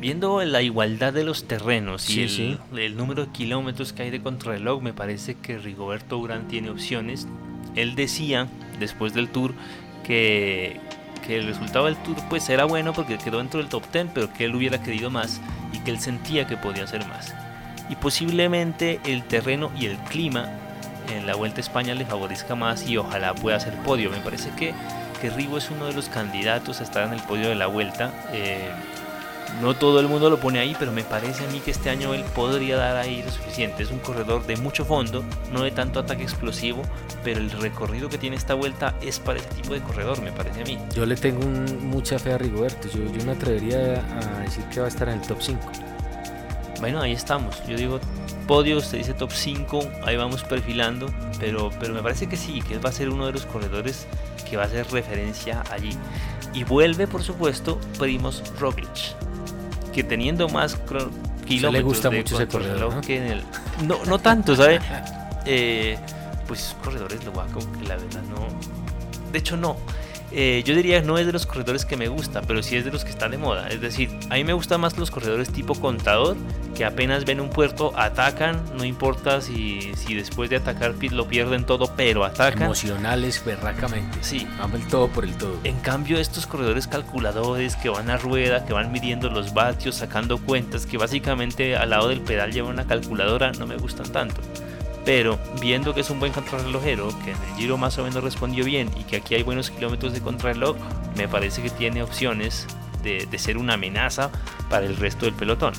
Viendo 0.00 0.42
la 0.44 0.62
igualdad 0.62 1.12
de 1.12 1.24
los 1.24 1.44
terrenos 1.44 2.08
y 2.10 2.58
el, 2.74 2.96
número 2.96 3.26
de 3.26 3.32
kilómetros 3.32 3.92
que 3.92 4.02
hay 4.02 4.10
de 4.10 4.22
contrarreloj, 4.22 4.82
me 4.82 4.94
parece 4.94 5.34
que 5.34 5.58
Rigoberto 5.58 6.18
Urán 6.18 6.48
tiene 6.48 6.70
opciones. 6.70 7.28
Él 7.74 7.94
decía 7.94 8.46
después 8.78 9.14
del 9.14 9.28
tour 9.28 9.54
que, 10.04 10.80
que 11.26 11.36
el 11.36 11.46
resultado 11.46 11.86
del 11.86 11.96
tour 11.96 12.16
pues 12.28 12.48
era 12.48 12.64
bueno 12.64 12.92
porque 12.92 13.18
quedó 13.18 13.38
dentro 13.38 13.60
del 13.60 13.68
top 13.68 13.84
10, 13.92 14.08
pero 14.14 14.32
que 14.32 14.44
él 14.46 14.54
hubiera 14.54 14.82
querido 14.82 15.10
más 15.10 15.40
y 15.72 15.78
que 15.78 15.90
él 15.90 16.00
sentía 16.00 16.46
que 16.46 16.56
podía 16.56 16.84
hacer 16.84 17.06
más. 17.06 17.34
Y 17.88 17.96
posiblemente 17.96 19.00
el 19.04 19.24
terreno 19.24 19.70
y 19.78 19.86
el 19.86 19.96
clima 19.98 20.48
en 21.12 21.26
la 21.26 21.34
Vuelta 21.34 21.58
a 21.58 21.60
España 21.60 21.94
le 21.94 22.06
favorezca 22.06 22.54
más 22.54 22.88
y 22.88 22.96
ojalá 22.96 23.34
pueda 23.34 23.56
hacer 23.56 23.74
podio. 23.82 24.10
Me 24.10 24.18
parece 24.18 24.50
que 24.50 24.72
que 25.20 25.30
Rigo 25.30 25.58
es 25.58 25.70
uno 25.70 25.86
de 25.86 25.92
los 25.92 26.08
candidatos 26.08 26.80
a 26.80 26.84
estar 26.84 27.06
en 27.06 27.12
el 27.12 27.20
podio 27.20 27.48
de 27.48 27.54
la 27.54 27.66
vuelta. 27.66 28.12
Eh, 28.32 28.70
no 29.60 29.74
todo 29.74 30.00
el 30.00 30.08
mundo 30.08 30.30
lo 30.30 30.38
pone 30.38 30.58
ahí, 30.58 30.74
pero 30.78 30.92
me 30.92 31.04
parece 31.04 31.44
a 31.44 31.48
mí 31.48 31.60
que 31.60 31.70
este 31.70 31.90
año 31.90 32.14
él 32.14 32.24
podría 32.34 32.76
dar 32.76 32.96
ahí 32.96 33.22
lo 33.22 33.30
suficiente. 33.30 33.82
Es 33.82 33.90
un 33.90 33.98
corredor 33.98 34.46
de 34.46 34.56
mucho 34.56 34.84
fondo, 34.84 35.24
no 35.52 35.62
de 35.62 35.70
tanto 35.70 36.00
ataque 36.00 36.22
explosivo, 36.22 36.82
pero 37.24 37.40
el 37.40 37.50
recorrido 37.50 38.08
que 38.08 38.18
tiene 38.18 38.36
esta 38.36 38.54
vuelta 38.54 38.94
es 39.02 39.18
para 39.18 39.38
ese 39.38 39.48
tipo 39.50 39.74
de 39.74 39.80
corredor, 39.80 40.20
me 40.22 40.32
parece 40.32 40.62
a 40.62 40.64
mí. 40.64 40.78
Yo 40.94 41.04
le 41.06 41.16
tengo 41.16 41.46
mucha 41.80 42.18
fe 42.18 42.32
a 42.32 42.38
Rigoberto. 42.38 42.88
Yo, 42.88 43.04
yo 43.12 43.24
me 43.24 43.32
atrevería 43.32 44.02
a 44.36 44.40
decir 44.40 44.64
que 44.72 44.80
va 44.80 44.86
a 44.86 44.88
estar 44.88 45.08
en 45.08 45.20
el 45.20 45.26
top 45.26 45.38
5. 45.40 45.60
Bueno, 46.80 47.02
ahí 47.02 47.12
estamos. 47.12 47.62
Yo 47.66 47.76
digo 47.76 48.00
podio, 48.50 48.78
usted 48.78 48.98
dice 48.98 49.14
top 49.14 49.30
5, 49.30 49.80
ahí 50.02 50.16
vamos 50.16 50.42
perfilando, 50.42 51.06
pero, 51.38 51.70
pero 51.78 51.94
me 51.94 52.02
parece 52.02 52.26
que 52.26 52.36
sí, 52.36 52.60
que 52.62 52.74
él 52.74 52.84
va 52.84 52.88
a 52.88 52.92
ser 52.92 53.08
uno 53.08 53.26
de 53.26 53.32
los 53.32 53.46
corredores 53.46 54.08
que 54.48 54.56
va 54.56 54.64
a 54.64 54.66
hacer 54.66 54.90
referencia 54.90 55.62
allí. 55.70 55.96
Y 56.52 56.64
vuelve, 56.64 57.06
por 57.06 57.22
supuesto, 57.22 57.78
Primos 57.96 58.42
Roglic, 58.58 59.14
que 59.92 60.04
teniendo 60.04 60.48
más 60.48 60.76
kilómetros 61.46 61.72
le 61.72 61.82
gusta 61.82 62.10
mucho 62.10 62.36
ese 62.36 62.46
corredor, 62.48 63.00
que 63.00 63.16
en 63.16 63.26
el... 63.26 63.42
No, 63.86 64.04
no 64.04 64.18
tanto, 64.18 64.56
¿sabe? 64.56 64.80
Eh, 65.46 65.96
pues 66.46 66.76
corredores 66.84 67.24
lo 67.24 67.32
que 67.32 67.88
la 67.88 67.96
verdad 67.96 68.20
no... 68.24 68.46
De 69.32 69.38
hecho, 69.38 69.56
no. 69.56 69.78
Eh, 70.32 70.62
yo 70.64 70.74
diría 70.74 71.02
no 71.02 71.18
es 71.18 71.26
de 71.26 71.32
los 71.32 71.46
corredores 71.46 71.84
que 71.84 71.96
me 71.96 72.08
gusta, 72.08 72.42
pero 72.42 72.62
sí 72.62 72.76
es 72.76 72.84
de 72.84 72.90
los 72.90 73.04
que 73.04 73.10
están 73.10 73.32
de 73.32 73.38
moda. 73.38 73.68
Es 73.68 73.80
decir, 73.80 74.10
a 74.28 74.34
mí 74.34 74.44
me 74.44 74.52
gustan 74.52 74.80
más 74.80 74.96
los 74.96 75.10
corredores 75.10 75.50
tipo 75.50 75.74
contador, 75.74 76.36
que 76.76 76.84
apenas 76.84 77.24
ven 77.24 77.40
un 77.40 77.50
puerto, 77.50 77.92
atacan, 77.96 78.62
no 78.76 78.84
importa 78.84 79.40
si, 79.40 79.92
si 79.94 80.14
después 80.14 80.50
de 80.50 80.56
atacar 80.56 80.94
lo 81.10 81.26
pierden 81.26 81.64
todo, 81.64 81.92
pero 81.96 82.24
atacan. 82.24 82.64
Emocionales, 82.64 83.42
berracamente. 83.44 84.18
Sí. 84.22 84.46
Van 84.58 84.74
el 84.74 84.86
todo 84.86 85.08
por 85.08 85.24
el 85.24 85.34
todo. 85.34 85.58
En 85.64 85.78
cambio, 85.80 86.18
estos 86.18 86.46
corredores 86.46 86.86
calculadores 86.86 87.76
que 87.76 87.88
van 87.88 88.10
a 88.10 88.16
rueda, 88.16 88.64
que 88.64 88.72
van 88.72 88.92
midiendo 88.92 89.30
los 89.30 89.52
vatios, 89.52 89.96
sacando 89.96 90.38
cuentas, 90.38 90.86
que 90.86 90.96
básicamente 90.96 91.76
al 91.76 91.90
lado 91.90 92.08
del 92.08 92.20
pedal 92.20 92.52
llevan 92.52 92.72
una 92.72 92.86
calculadora, 92.86 93.52
no 93.52 93.66
me 93.66 93.76
gustan 93.76 94.10
tanto 94.10 94.40
pero 95.04 95.38
viendo 95.60 95.94
que 95.94 96.00
es 96.00 96.10
un 96.10 96.20
buen 96.20 96.32
contrarrelojero, 96.32 97.08
que 97.24 97.32
en 97.32 97.36
el 97.36 97.56
Giro 97.56 97.78
más 97.78 97.98
o 97.98 98.04
menos 98.04 98.22
respondió 98.22 98.64
bien 98.64 98.90
y 98.98 99.04
que 99.04 99.16
aquí 99.16 99.34
hay 99.34 99.42
buenos 99.42 99.70
kilómetros 99.70 100.12
de 100.12 100.20
contrarreloj, 100.20 100.76
me 101.16 101.28
parece 101.28 101.62
que 101.62 101.70
tiene 101.70 102.02
opciones 102.02 102.66
de, 103.02 103.26
ser 103.38 103.56
una 103.56 103.74
amenaza 103.74 104.30
para 104.68 104.86
el 104.86 104.96
resto 104.96 105.24
del 105.24 105.34
pelotón. 105.34 105.72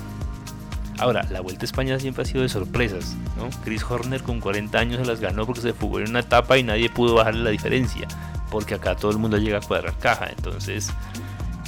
Ahora, 0.98 1.26
la 1.30 1.40
Vuelta 1.40 1.62
a 1.62 1.64
España 1.64 1.98
siempre 1.98 2.22
ha 2.22 2.26
sido 2.26 2.42
de 2.42 2.48
sorpresas, 2.48 3.16
¿no? 3.36 3.48
Chris 3.64 3.82
Horner 3.82 4.22
con 4.22 4.40
40 4.40 4.78
años 4.78 5.00
se 5.00 5.06
las 5.06 5.20
ganó 5.20 5.46
porque 5.46 5.62
se 5.62 5.72
fugó 5.72 6.00
en 6.00 6.10
una 6.10 6.20
etapa 6.20 6.58
y 6.58 6.62
nadie 6.62 6.90
pudo 6.90 7.14
bajarle 7.14 7.42
la 7.42 7.50
diferencia, 7.50 8.06
porque 8.50 8.74
acá 8.74 8.94
todo 8.96 9.10
el 9.10 9.18
mundo 9.18 9.38
llega 9.38 9.58
a 9.58 9.60
cuadrar 9.60 9.96
caja, 9.98 10.28
entonces 10.36 10.92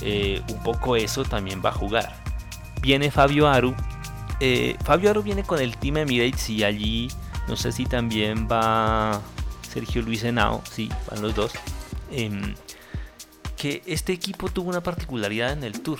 eh, 0.03 0.43
un 0.51 0.63
poco 0.63 0.97
eso 0.97 1.25
también 1.25 1.63
va 1.65 1.71
a 1.71 1.73
jugar. 1.73 2.15
Viene 2.83 3.11
Fabio 3.11 3.49
Aru, 3.49 3.75
eh, 4.41 4.77
Fabio 4.85 5.11
Aru 5.11 5.23
viene 5.23 5.43
con 5.43 5.61
el 5.61 5.77
Team 5.77 5.99
Emirates 5.99 6.51
y 6.51 6.63
allí 6.63 7.09
no 7.49 7.57
sé 7.57 7.73
si 7.73 7.87
también 7.87 8.49
va 8.51 9.21
Sergio 9.73 10.03
Luis 10.03 10.23
Henao, 10.25 10.63
sí, 10.71 10.89
van 11.11 11.23
los 11.23 11.35
dos. 11.35 11.53
Em, 12.11 12.55
que 13.57 13.83
este 13.87 14.13
equipo 14.13 14.49
tuvo 14.49 14.69
una 14.71 14.83
particularidad 14.83 15.53
en 15.53 15.65
el 15.65 15.81
tour. 15.81 15.99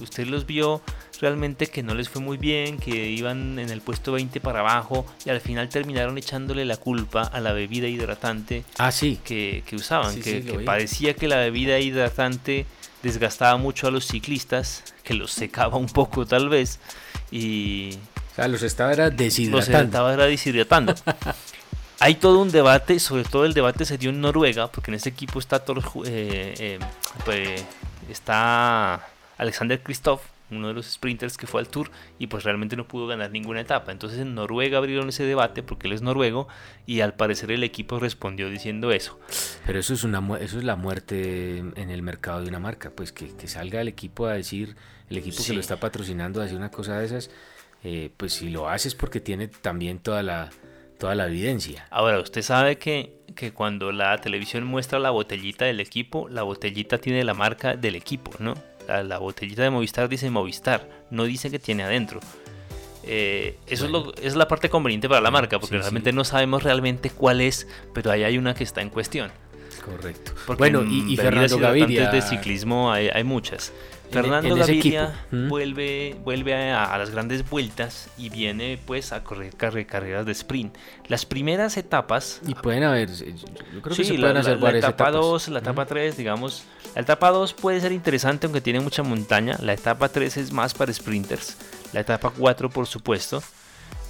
Usted 0.00 0.26
los 0.26 0.46
vio 0.46 0.80
realmente 1.20 1.66
que 1.66 1.82
no 1.82 1.94
les 1.94 2.08
fue 2.08 2.22
muy 2.22 2.38
bien, 2.38 2.78
que 2.78 3.08
iban 3.10 3.58
en 3.58 3.70
el 3.70 3.80
puesto 3.80 4.12
20 4.12 4.40
para 4.40 4.60
abajo 4.60 5.04
y 5.24 5.30
al 5.30 5.40
final 5.40 5.68
terminaron 5.68 6.16
echándole 6.18 6.64
la 6.64 6.76
culpa 6.76 7.22
a 7.22 7.40
la 7.40 7.52
bebida 7.52 7.88
hidratante 7.88 8.64
ah, 8.78 8.90
sí. 8.90 9.18
que, 9.22 9.62
usaban, 9.72 10.20
que, 10.20 10.62
parecía 10.64 11.14
que 11.14 11.28
la 11.28 11.36
bebida 11.36 11.78
hidratante 11.78 12.66
desgastaba 13.02 13.56
mucho 13.58 13.86
a 13.86 13.90
los 13.90 14.06
ciclistas, 14.06 14.82
que 15.02 15.14
los 15.14 15.30
secaba 15.30 15.76
un 15.76 15.88
poco 15.88 16.26
tal 16.26 16.48
vez 16.48 16.80
y 17.30 17.98
los 18.36 18.62
estaba 18.62 18.92
era 18.92 19.10
deshidratando. 19.10 19.56
Los 19.58 19.86
estaba 19.86 20.14
era 20.14 20.26
deshidratando. 20.26 20.94
Hay 22.02 22.14
todo 22.14 22.40
un 22.40 22.50
debate, 22.50 22.98
sobre 22.98 23.24
todo 23.24 23.44
el 23.44 23.52
debate 23.52 23.84
se 23.84 23.98
dio 23.98 24.08
en 24.08 24.22
Noruega, 24.22 24.72
porque 24.72 24.90
en 24.90 24.94
ese 24.94 25.10
equipo 25.10 25.38
está, 25.38 25.62
eh, 26.06 26.54
eh, 26.58 26.78
pues, 27.26 27.62
está 28.08 29.06
Alexander 29.36 29.82
Kristoff, 29.82 30.22
uno 30.50 30.68
de 30.68 30.74
los 30.74 30.86
sprinters 30.86 31.36
que 31.36 31.46
fue 31.46 31.60
al 31.60 31.68
Tour 31.68 31.90
y 32.18 32.26
pues 32.26 32.44
realmente 32.44 32.76
no 32.76 32.86
pudo 32.86 33.06
ganar 33.06 33.30
ninguna 33.30 33.60
etapa. 33.60 33.92
Entonces 33.92 34.18
en 34.18 34.34
Noruega 34.34 34.78
abrieron 34.78 35.08
ese 35.08 35.24
debate 35.24 35.62
porque 35.62 35.86
él 35.86 35.92
es 35.92 36.02
noruego 36.02 36.48
y 36.86 37.00
al 37.00 37.14
parecer 37.14 37.50
el 37.50 37.62
equipo 37.62 37.98
respondió 37.98 38.48
diciendo 38.48 38.92
eso. 38.92 39.20
Pero 39.66 39.78
eso 39.78 39.94
es, 39.94 40.02
una, 40.02 40.18
eso 40.38 40.58
es 40.58 40.64
la 40.64 40.76
muerte 40.76 41.58
en 41.58 41.90
el 41.90 42.02
mercado 42.02 42.42
de 42.42 42.48
una 42.48 42.58
marca, 42.58 42.90
pues 42.90 43.12
que, 43.12 43.30
salga 43.46 43.80
el 43.80 43.88
equipo 43.88 44.26
a 44.26 44.32
decir, 44.32 44.76
el 45.08 45.18
equipo 45.18 45.44
que 45.44 45.52
lo 45.52 45.60
está 45.60 45.78
patrocinando 45.78 46.40
a 46.40 46.44
decir 46.44 46.58
una 46.58 46.70
cosa 46.70 46.98
de 46.98 47.06
esas 47.06 47.30
eh, 47.82 48.10
pues 48.16 48.34
si 48.34 48.50
lo 48.50 48.68
haces 48.68 48.94
porque 48.94 49.20
tiene 49.20 49.48
también 49.48 49.98
toda 49.98 50.22
la, 50.22 50.50
toda 50.98 51.14
la 51.14 51.26
evidencia. 51.26 51.86
Ahora, 51.90 52.20
usted 52.20 52.42
sabe 52.42 52.76
que, 52.76 53.16
que, 53.34 53.52
cuando 53.52 53.90
la 53.90 54.18
televisión 54.18 54.64
muestra 54.64 54.98
la 54.98 55.10
botellita 55.10 55.64
del 55.64 55.80
equipo, 55.80 56.28
la 56.28 56.42
botellita 56.42 56.98
tiene 56.98 57.24
la 57.24 57.34
marca 57.34 57.76
del 57.76 57.96
equipo, 57.96 58.32
¿no? 58.38 58.54
La, 58.86 59.18
botellita 59.18 59.62
de 59.62 59.70
Movistar 59.70 60.08
dice 60.08 60.28
Movistar, 60.30 60.88
no 61.10 61.24
dice 61.24 61.50
que 61.50 61.58
tiene 61.58 61.84
adentro. 61.84 62.20
Eh, 63.02 63.56
eso 63.66 63.86
es, 63.86 63.90
lo, 63.90 64.14
es, 64.16 64.36
la 64.36 64.46
parte 64.46 64.68
conveniente 64.68 65.08
para 65.08 65.20
la 65.20 65.30
marca, 65.30 65.58
porque 65.58 65.78
realmente 65.78 66.12
no 66.12 66.24
sabemos 66.24 66.64
realmente 66.64 67.08
cuál 67.08 67.40
es, 67.40 67.66
pero 67.94 68.10
ahí 68.10 68.24
hay 68.24 68.36
una 68.36 68.54
que 68.54 68.64
está 68.64 68.82
en 68.82 68.90
cuestión. 68.90 69.30
Correcto. 69.84 70.32
bueno, 70.58 70.82
y, 70.82 71.16
Fernando 71.16 71.58
Gaviria. 71.58 72.10
de 72.10 72.22
ciclismo 72.22 72.92
hay, 72.92 73.08
hay 73.08 73.24
muchas. 73.24 73.72
Fernando 74.10 74.56
Gaviria 74.56 75.12
vuelve, 75.30 76.16
vuelve 76.24 76.72
a, 76.72 76.96
las 76.98 77.10
grandes 77.10 77.48
vueltas 77.48 78.08
y 78.18 78.28
viene 78.28 78.78
pues 78.84 79.12
a 79.12 79.22
correr 79.22 79.54
carreras 79.56 80.26
de 80.26 80.32
sprint. 80.32 80.76
Las 81.06 81.24
primeras 81.26 81.76
etapas... 81.76 82.40
Y 82.46 82.54
pueden 82.54 82.82
haber, 82.82 83.10
yo 83.10 83.82
creo 83.82 83.96
que 83.96 84.04
se 84.04 84.14
pueden 84.14 84.36
hacer 84.36 84.60
la, 84.60 84.76
etapa 84.76 85.10
2, 85.10 85.48
la 85.48 85.60
etapa 85.60 85.86
3, 85.86 86.16
digamos. 86.16 86.64
La 86.94 87.02
etapa 87.02 87.30
2 87.30 87.54
puede 87.54 87.80
ser 87.80 87.92
interesante 87.92 88.46
aunque 88.46 88.60
tiene 88.60 88.80
mucha 88.80 89.02
montaña. 89.02 89.56
La 89.60 89.72
etapa 89.72 90.08
3 90.08 90.36
es 90.38 90.52
más 90.52 90.74
para 90.74 90.92
sprinters. 90.92 91.56
La 91.92 92.00
etapa 92.00 92.32
4 92.36 92.68
por 92.68 92.86
supuesto. 92.86 93.42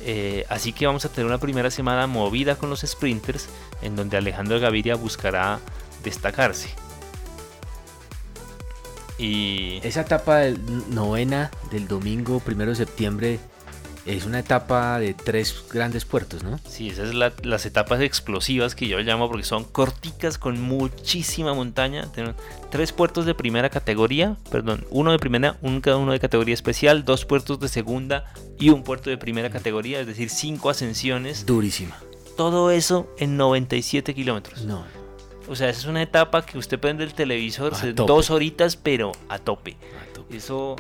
Eh, 0.02 0.46
así 0.48 0.72
que 0.72 0.86
vamos 0.86 1.04
a 1.04 1.10
tener 1.10 1.26
una 1.26 1.38
primera 1.38 1.70
semana 1.70 2.06
movida 2.06 2.56
con 2.56 2.70
los 2.70 2.80
sprinters 2.80 3.48
en 3.82 3.96
donde 3.96 4.16
Alejandro 4.16 4.58
Gaviria 4.58 4.94
buscará 4.94 5.60
destacarse. 6.02 6.70
Y 9.18 9.80
esa 9.82 10.00
etapa 10.00 10.44
novena 10.88 11.50
del 11.70 11.86
domingo 11.86 12.40
primero 12.40 12.70
de 12.70 12.76
septiembre 12.76 13.38
Es 14.06 14.24
una 14.24 14.38
etapa 14.38 14.98
de 14.98 15.12
tres 15.14 15.64
grandes 15.70 16.04
puertos, 16.04 16.42
¿no? 16.42 16.58
Sí, 16.66 16.88
esas 16.88 17.10
son 17.10 17.18
las 17.18 17.66
etapas 17.66 18.00
explosivas 18.00 18.74
que 18.74 18.88
yo 18.88 18.98
llamo 19.00 19.28
porque 19.28 19.44
son 19.44 19.64
corticas 19.64 20.38
con 20.38 20.60
muchísima 20.60 21.52
montaña. 21.52 22.10
Tienen 22.12 22.34
tres 22.70 22.92
puertos 22.92 23.26
de 23.26 23.34
primera 23.34 23.68
categoría, 23.68 24.36
perdón, 24.50 24.86
uno 24.90 25.12
de 25.12 25.18
primera, 25.18 25.56
un 25.60 25.80
cada 25.80 25.98
uno 25.98 26.12
de 26.12 26.20
categoría 26.20 26.54
especial, 26.54 27.04
dos 27.04 27.26
puertos 27.26 27.60
de 27.60 27.68
segunda 27.68 28.32
y 28.58 28.70
un 28.70 28.84
puerto 28.84 29.10
de 29.10 29.18
primera 29.18 29.50
categoría, 29.50 30.00
es 30.00 30.06
decir, 30.06 30.30
cinco 30.30 30.70
ascensiones. 30.70 31.44
Durísima. 31.44 31.96
Todo 32.36 32.70
eso 32.70 33.14
en 33.18 33.36
97 33.36 34.14
kilómetros. 34.14 34.64
No. 34.64 34.84
O 35.46 35.56
sea, 35.56 35.68
esa 35.68 35.80
es 35.80 35.86
una 35.86 36.02
etapa 36.02 36.46
que 36.46 36.56
usted 36.56 36.78
prende 36.78 37.04
el 37.04 37.12
televisor, 37.12 37.74
dos 37.94 38.30
horitas, 38.30 38.76
pero 38.76 39.12
a 39.28 39.38
tope. 39.38 39.76
a 40.00 40.12
tope. 40.14 40.36
Eso 40.36 40.76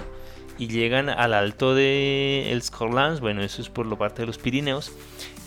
y 0.60 0.68
llegan 0.68 1.08
al 1.08 1.32
alto 1.32 1.74
de 1.74 2.52
el 2.52 2.60
Scorlans, 2.60 3.20
bueno, 3.20 3.42
eso 3.42 3.62
es 3.62 3.70
por 3.70 3.86
la 3.86 3.96
parte 3.96 4.20
de 4.20 4.26
los 4.26 4.36
Pirineos, 4.36 4.92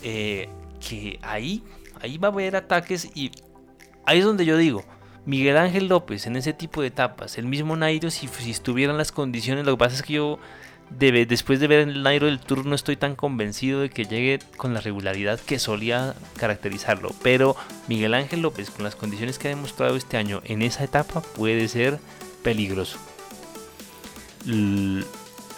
eh, 0.02 0.50
que 0.80 1.20
ahí, 1.22 1.62
ahí 2.02 2.18
va 2.18 2.30
a 2.30 2.32
haber 2.32 2.56
ataques 2.56 3.12
y 3.14 3.30
ahí 4.08 4.18
es 4.18 4.26
donde 4.26 4.44
yo 4.44 4.58
digo, 4.58 4.84
Miguel 5.28 5.58
Ángel 5.58 5.88
López 5.88 6.26
en 6.26 6.36
ese 6.36 6.52
tipo 6.52 6.82
de 6.82 6.88
etapas, 6.88 7.38
el 7.38 7.46
mismo 7.46 7.76
Nairo 7.76 8.10
si, 8.10 8.28
si 8.28 8.50
estuvieran 8.50 8.98
las 8.98 9.12
condiciones, 9.12 9.68
lo 9.68 9.74
que 9.74 9.78
pasa 9.78 9.98
es 9.98 10.02
que 10.02 10.14
yo 10.14 10.40
después 10.90 11.60
de 11.60 11.68
ver 11.68 11.88
el 11.88 12.02
Nairo 12.02 12.26
del 12.26 12.40
Tour 12.40 12.66
no 12.66 12.74
estoy 12.74 12.96
tan 12.96 13.16
convencido 13.16 13.82
de 13.82 13.92
que 13.92 14.06
llegue 14.06 14.40
con 14.58 14.74
la 14.74 14.82
regularidad 14.82 15.40
que 15.40 15.60
solía 15.60 16.16
caracterizarlo, 16.38 17.12
pero 17.22 17.56
Miguel 17.88 18.16
Ángel 18.16 18.42
López 18.42 18.72
con 18.72 18.84
las 18.84 18.96
condiciones 18.96 19.38
que 19.38 19.50
ha 19.50 19.56
demostrado 19.56 19.96
este 19.96 20.18
año 20.18 20.42
en 20.44 20.64
esa 20.64 20.84
etapa 20.84 21.22
puede 21.22 21.68
ser 21.68 22.00
peligroso. 22.42 22.98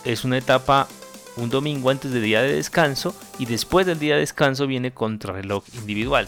Es 0.03 0.23
una 0.23 0.37
etapa 0.37 0.87
un 1.37 1.49
domingo 1.49 1.89
antes 1.89 2.11
del 2.11 2.23
día 2.23 2.41
de 2.41 2.53
descanso 2.53 3.15
y 3.39 3.45
después 3.45 3.85
del 3.85 3.99
día 3.99 4.13
de 4.15 4.21
descanso 4.21 4.67
viene 4.67 4.91
contrarreloj 4.91 5.63
individual. 5.73 6.27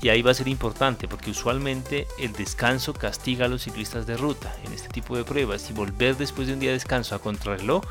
Y 0.00 0.10
ahí 0.10 0.22
va 0.22 0.30
a 0.30 0.34
ser 0.34 0.46
importante 0.46 1.08
porque 1.08 1.30
usualmente 1.30 2.06
el 2.20 2.32
descanso 2.32 2.94
castiga 2.94 3.46
a 3.46 3.48
los 3.48 3.62
ciclistas 3.64 4.06
de 4.06 4.16
ruta 4.16 4.54
en 4.64 4.72
este 4.72 4.88
tipo 4.88 5.16
de 5.16 5.24
pruebas 5.24 5.68
y 5.70 5.72
volver 5.72 6.16
después 6.16 6.46
de 6.46 6.54
un 6.54 6.60
día 6.60 6.70
de 6.70 6.74
descanso 6.74 7.16
a 7.16 7.18
contrarreloj 7.18 7.82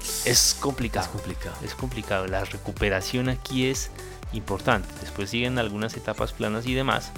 es 0.00 0.26
Es 0.26 0.56
complicado. 0.60 1.10
complicado. 1.10 1.56
Es 1.64 1.74
complicado. 1.74 2.26
La 2.26 2.44
recuperación 2.44 3.28
aquí 3.28 3.66
es 3.66 3.90
importante. 4.32 4.88
Después 5.00 5.30
siguen 5.30 5.58
algunas 5.58 5.96
etapas 5.96 6.32
planas 6.32 6.66
y 6.66 6.74
demás. 6.74 7.10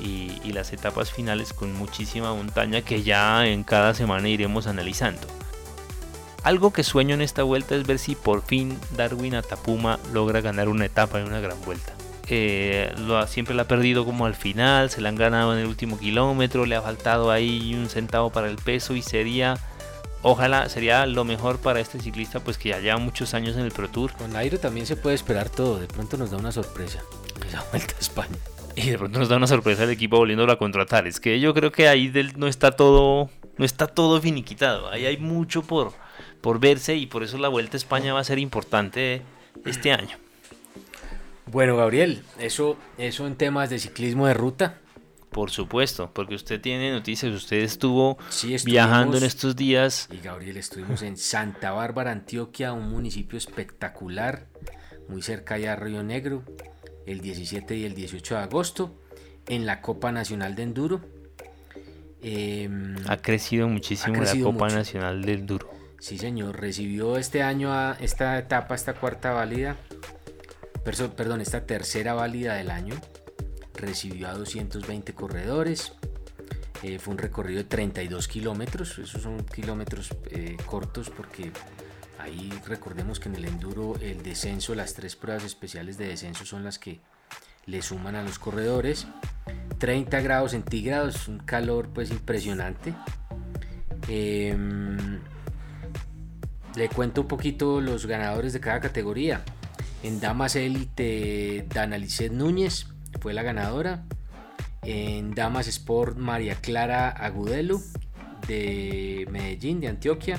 Y, 0.00 0.40
y 0.44 0.52
las 0.52 0.72
etapas 0.72 1.12
finales 1.12 1.52
con 1.52 1.74
muchísima 1.74 2.32
montaña 2.32 2.82
que 2.82 3.02
ya 3.02 3.46
en 3.46 3.64
cada 3.64 3.92
semana 3.92 4.28
iremos 4.28 4.66
analizando. 4.68 5.26
Algo 6.42 6.72
que 6.72 6.82
sueño 6.84 7.14
en 7.14 7.20
esta 7.20 7.42
vuelta 7.42 7.74
es 7.74 7.86
ver 7.86 7.98
si 7.98 8.14
por 8.14 8.42
fin 8.42 8.78
Darwin 8.96 9.34
Atapuma 9.34 9.98
logra 10.12 10.40
ganar 10.40 10.68
una 10.68 10.86
etapa 10.86 11.20
en 11.20 11.26
una 11.26 11.40
gran 11.40 11.60
vuelta. 11.64 11.92
Eh, 12.28 12.92
lo 12.98 13.18
ha- 13.18 13.26
siempre 13.26 13.54
la 13.54 13.62
ha 13.62 13.68
perdido 13.68 14.04
como 14.04 14.24
al 14.24 14.34
final, 14.34 14.88
se 14.88 15.00
la 15.00 15.08
han 15.10 15.16
ganado 15.16 15.52
en 15.52 15.58
el 15.60 15.66
último 15.66 15.98
kilómetro, 15.98 16.64
le 16.64 16.76
ha 16.76 16.82
faltado 16.82 17.30
ahí 17.30 17.74
un 17.74 17.88
centavo 17.88 18.30
para 18.30 18.48
el 18.48 18.56
peso 18.56 18.94
y 18.94 19.02
sería, 19.02 19.58
ojalá, 20.22 20.68
sería 20.68 21.04
lo 21.06 21.24
mejor 21.24 21.58
para 21.58 21.80
este 21.80 22.00
ciclista 22.00 22.40
pues 22.40 22.56
que 22.56 22.68
ya 22.70 22.78
lleva 22.78 22.98
muchos 22.98 23.34
años 23.34 23.56
en 23.56 23.62
el 23.64 23.72
Pro 23.72 23.88
Tour 23.88 24.12
Con 24.12 24.32
Nairo 24.32 24.58
también 24.58 24.86
se 24.86 24.96
puede 24.96 25.16
esperar 25.16 25.50
todo. 25.50 25.78
De 25.78 25.88
pronto 25.88 26.16
nos 26.16 26.30
da 26.30 26.36
una 26.38 26.52
sorpresa. 26.52 27.00
Esa 27.46 27.64
vuelta 27.70 27.94
a 27.96 28.00
España. 28.00 28.36
y 28.76 28.88
de 28.90 28.96
pronto 28.98 29.18
nos 29.18 29.28
da 29.28 29.36
una 29.36 29.48
sorpresa 29.48 29.82
el 29.84 29.90
equipo 29.90 30.16
volviéndolo 30.16 30.52
a 30.52 30.58
contratar. 30.58 31.06
Es 31.08 31.18
que 31.20 31.38
yo 31.40 31.52
creo 31.52 31.70
que 31.72 31.88
ahí 31.88 32.08
del- 32.08 32.38
no 32.38 32.46
está 32.46 32.70
todo, 32.70 33.28
no 33.58 33.64
está 33.64 33.88
todo 33.88 34.20
finiquitado. 34.22 34.88
Ahí 34.88 35.04
hay 35.04 35.16
mucho 35.16 35.62
por, 35.62 35.92
por 36.40 36.60
verse 36.60 36.96
y 36.96 37.06
por 37.06 37.22
eso 37.22 37.38
la 37.38 37.48
Vuelta 37.48 37.76
a 37.76 37.78
España 37.78 38.12
va 38.14 38.20
a 38.20 38.24
ser 38.24 38.38
importante 38.38 39.22
este 39.64 39.92
año. 39.92 40.16
Bueno, 41.46 41.76
Gabriel, 41.76 42.22
eso, 42.38 42.76
eso 42.96 43.26
en 43.26 43.36
temas 43.36 43.70
de 43.70 43.78
ciclismo 43.78 44.26
de 44.26 44.34
ruta. 44.34 44.78
Por 45.30 45.50
supuesto, 45.50 46.10
porque 46.12 46.34
usted 46.34 46.60
tiene 46.60 46.90
noticias, 46.90 47.32
usted 47.32 47.58
estuvo 47.58 48.18
Sí, 48.30 48.56
viajando 48.64 49.16
en 49.16 49.22
estos 49.22 49.54
días. 49.54 50.08
Y 50.12 50.18
Gabriel, 50.18 50.56
estuvimos 50.56 51.02
en 51.02 51.16
Santa 51.16 51.70
Bárbara, 51.70 52.10
Antioquia, 52.10 52.72
un 52.72 52.90
municipio 52.90 53.38
espectacular, 53.38 54.46
muy 55.08 55.22
cerca 55.22 55.56
ya 55.56 55.74
a 55.74 55.76
Río 55.76 56.02
Negro, 56.02 56.42
el 57.06 57.20
17 57.20 57.76
y 57.76 57.84
el 57.84 57.94
18 57.94 58.34
de 58.34 58.40
agosto, 58.40 58.92
en 59.46 59.66
la 59.66 59.82
Copa 59.82 60.10
Nacional 60.10 60.56
de 60.56 60.62
Enduro. 60.64 61.00
Em, 62.22 62.96
Ha 63.08 63.16
crecido 63.18 63.68
muchísimo 63.68 64.14
Ha 64.14 64.18
crecido 64.18 64.48
la 64.48 64.52
Copa 64.52 64.64
mucho. 64.66 64.76
Nacional 64.78 65.22
del 65.22 65.46
Duro. 65.46 65.70
Sí, 66.00 66.16
señor, 66.16 66.58
recibió 66.58 67.18
este 67.18 67.42
año 67.42 67.72
a 67.72 67.96
esta 68.00 68.38
etapa, 68.38 68.74
esta 68.74 68.94
cuarta 68.94 69.32
válida, 69.32 69.76
perdón, 71.14 71.42
esta 71.42 71.66
tercera 71.66 72.14
válida 72.14 72.54
del 72.54 72.70
año. 72.70 72.94
Recibió 73.74 74.28
a 74.28 74.32
220 74.32 75.14
corredores. 75.14 75.92
eh, 76.82 76.98
fue 76.98 77.12
un 77.12 77.18
recorrido 77.18 77.58
de 77.58 77.68
32 77.68 78.26
kilómetros. 78.28 78.98
Esos 78.98 79.22
son 79.22 79.44
kilómetros 79.44 80.10
eh, 80.30 80.56
cortos 80.64 81.10
porque 81.10 81.52
ahí 82.18 82.50
recordemos 82.66 83.20
que 83.20 83.28
en 83.28 83.34
el 83.36 83.44
enduro 83.44 83.96
el 84.00 84.22
descenso, 84.22 84.74
las 84.74 84.94
tres 84.94 85.16
pruebas 85.16 85.44
especiales 85.44 85.98
de 85.98 86.08
descenso 86.08 86.46
son 86.46 86.64
las 86.64 86.78
que 86.78 87.00
le 87.66 87.82
suman 87.82 88.16
a 88.16 88.22
los 88.22 88.38
corredores. 88.38 89.06
30 89.78 90.20
grados 90.22 90.52
centígrados, 90.52 91.28
un 91.28 91.38
calor 91.40 91.90
pues 91.92 92.10
impresionante. 92.10 92.94
Em, 94.08 95.20
le 96.76 96.88
cuento 96.88 97.22
un 97.22 97.28
poquito 97.28 97.80
los 97.80 98.06
ganadores 98.06 98.52
de 98.52 98.60
cada 98.60 98.80
categoría. 98.80 99.42
En 100.02 100.20
Damas 100.20 100.56
Elite, 100.56 101.66
Dana 101.72 101.98
Lisset 101.98 102.32
Núñez 102.32 102.86
fue 103.20 103.34
la 103.34 103.42
ganadora. 103.42 104.04
En 104.82 105.34
Damas 105.34 105.68
Sport, 105.68 106.16
María 106.16 106.54
Clara 106.54 107.10
Agudelo 107.10 107.80
de 108.46 109.26
Medellín, 109.30 109.80
de 109.80 109.88
Antioquia. 109.88 110.38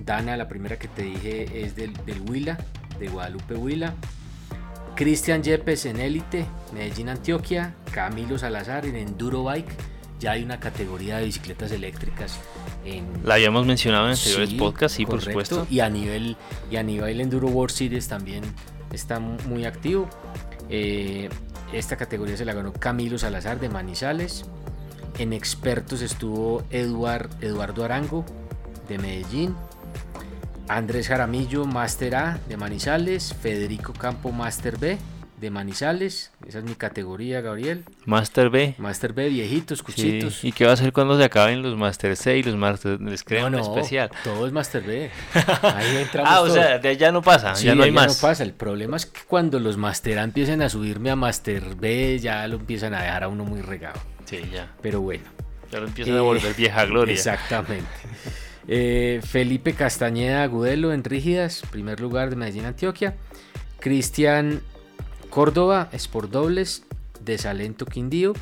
Dana, 0.00 0.36
la 0.36 0.48
primera 0.48 0.78
que 0.78 0.88
te 0.88 1.02
dije, 1.02 1.64
es 1.64 1.76
del, 1.76 1.92
del 2.06 2.20
Huila, 2.20 2.58
de 2.98 3.08
Guadalupe 3.08 3.54
Huila. 3.54 3.94
Cristian 4.94 5.42
Yepes 5.42 5.86
en 5.86 6.00
Elite, 6.00 6.46
Medellín, 6.72 7.08
Antioquia. 7.08 7.74
Camilo 7.92 8.38
Salazar 8.38 8.86
en 8.86 8.96
Enduro 8.96 9.44
Bike. 9.44 9.70
Ya 10.20 10.32
hay 10.32 10.42
una 10.42 10.58
categoría 10.58 11.18
de 11.18 11.26
bicicletas 11.26 11.70
eléctricas 11.70 12.38
en, 12.84 13.06
La 13.24 13.34
habíamos 13.34 13.66
mencionado 13.66 14.06
en 14.06 14.12
anteriores 14.12 14.50
Sí, 14.50 14.56
podcasts, 14.56 14.96
sí, 14.96 15.06
por 15.06 15.20
supuesto. 15.22 15.66
Y 15.70 15.80
a 15.80 15.88
nivel 15.88 16.36
y 16.70 16.76
a 16.76 16.82
nivel 16.82 17.20
Enduro 17.20 17.46
World 17.48 17.72
Series 17.74 18.08
también 18.08 18.42
está 18.92 19.20
mu- 19.20 19.38
muy 19.46 19.64
activo. 19.64 20.08
Eh, 20.70 21.28
esta 21.72 21.96
categoría 21.96 22.36
se 22.36 22.44
la 22.44 22.52
ganó 22.54 22.72
Camilo 22.72 23.18
Salazar 23.18 23.60
de 23.60 23.68
Manizales. 23.68 24.44
En 25.18 25.32
expertos 25.32 26.02
estuvo 26.02 26.62
Eduard, 26.70 27.28
Eduardo 27.40 27.84
Arango 27.84 28.24
de 28.88 28.98
Medellín. 28.98 29.54
Andrés 30.68 31.08
Jaramillo, 31.08 31.64
Master 31.64 32.16
A 32.16 32.38
de 32.48 32.56
Manizales. 32.56 33.34
Federico 33.34 33.92
Campo, 33.92 34.32
Master 34.32 34.76
B 34.78 34.98
de 35.40 35.50
Manizales. 35.50 36.32
Esa 36.46 36.58
es 36.58 36.64
mi 36.64 36.74
categoría, 36.74 37.40
Gabriel. 37.40 37.84
Master 38.06 38.50
B. 38.50 38.74
Master 38.78 39.12
B, 39.12 39.28
viejitos, 39.28 39.78
Sí. 39.78 39.84
cuchitos. 39.84 40.44
¿Y 40.44 40.52
qué 40.52 40.64
va 40.64 40.72
a 40.72 40.74
hacer 40.74 40.92
cuando 40.92 41.16
se 41.16 41.24
acaben 41.24 41.62
los 41.62 41.76
Master 41.76 42.16
C 42.16 42.38
y 42.38 42.42
los 42.42 42.56
Master? 42.56 43.00
Les 43.00 43.22
crean 43.24 43.52
No, 43.52 43.58
no, 43.58 43.62
especial. 43.64 44.10
Todo 44.24 44.46
es 44.46 44.52
Master 44.52 44.82
B. 44.82 45.10
Ahí 45.62 45.96
entramos 45.98 46.30
Ah, 46.32 46.40
o 46.40 46.48
sea, 46.50 46.78
de 46.78 46.88
allá 46.88 47.12
no 47.12 47.22
pasa, 47.22 47.54
Sí, 47.54 47.66
ya 47.66 47.74
no 47.74 47.82
hay 47.84 47.90
allá 47.90 48.00
más. 48.00 48.20
no 48.22 48.28
pasa. 48.28 48.42
El 48.42 48.52
problema 48.52 48.96
es 48.96 49.06
que 49.06 49.20
cuando 49.26 49.60
los 49.60 49.76
Master 49.76 50.18
A 50.18 50.24
empiecen 50.24 50.62
a 50.62 50.68
subirme 50.68 51.10
a 51.10 51.16
Master 51.16 51.74
B, 51.76 52.18
ya 52.18 52.46
lo 52.48 52.56
empiezan 52.56 52.94
a 52.94 53.02
dejar 53.02 53.24
a 53.24 53.28
uno 53.28 53.44
muy 53.44 53.60
regado. 53.62 54.00
Sí, 54.24 54.40
ya. 54.52 54.72
Pero 54.82 55.00
bueno. 55.00 55.24
Ya 55.70 55.80
lo 55.80 55.86
empiezan 55.86 56.14
a 56.14 56.18
Eh, 56.18 56.20
volver 56.20 56.54
vieja 56.54 56.84
gloria. 56.86 57.12
Exactamente. 57.14 57.86
Eh, 58.66 59.20
Felipe 59.26 59.72
Castañeda 59.72 60.42
Agudelo 60.42 60.92
en 60.92 61.02
Rígidas, 61.04 61.62
primer 61.70 62.00
lugar 62.00 62.28
de 62.30 62.36
Medellín, 62.36 62.64
Antioquia. 62.66 63.14
Cristian 63.80 64.60
Córdoba, 65.30 65.88
Sport 65.92 66.30
Dobles 66.30 66.84
de 67.20 67.38
Salento 67.38 67.86
Quindío. 67.86 68.32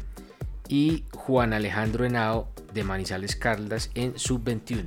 Y 0.69 1.05
Juan 1.15 1.53
Alejandro 1.53 2.05
Henao 2.05 2.49
de 2.75 2.83
Manizales 2.83 3.37
Caldas 3.37 3.91
en 3.95 4.19
Sub-21. 4.19 4.87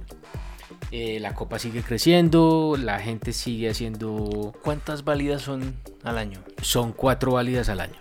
Eh, 0.92 1.20
la 1.22 1.34
copa 1.36 1.58
sigue 1.60 1.84
creciendo, 1.84 2.76
la 2.78 3.00
gente 3.00 3.32
sigue 3.32 3.70
haciendo... 3.70 4.54
¿Cuántas 4.64 5.04
válidas 5.06 5.42
son 5.42 5.76
al 6.04 6.18
año? 6.18 6.40
Son 6.62 6.92
cuatro 6.92 7.34
válidas 7.34 7.70
al 7.70 7.80
año. 7.80 7.96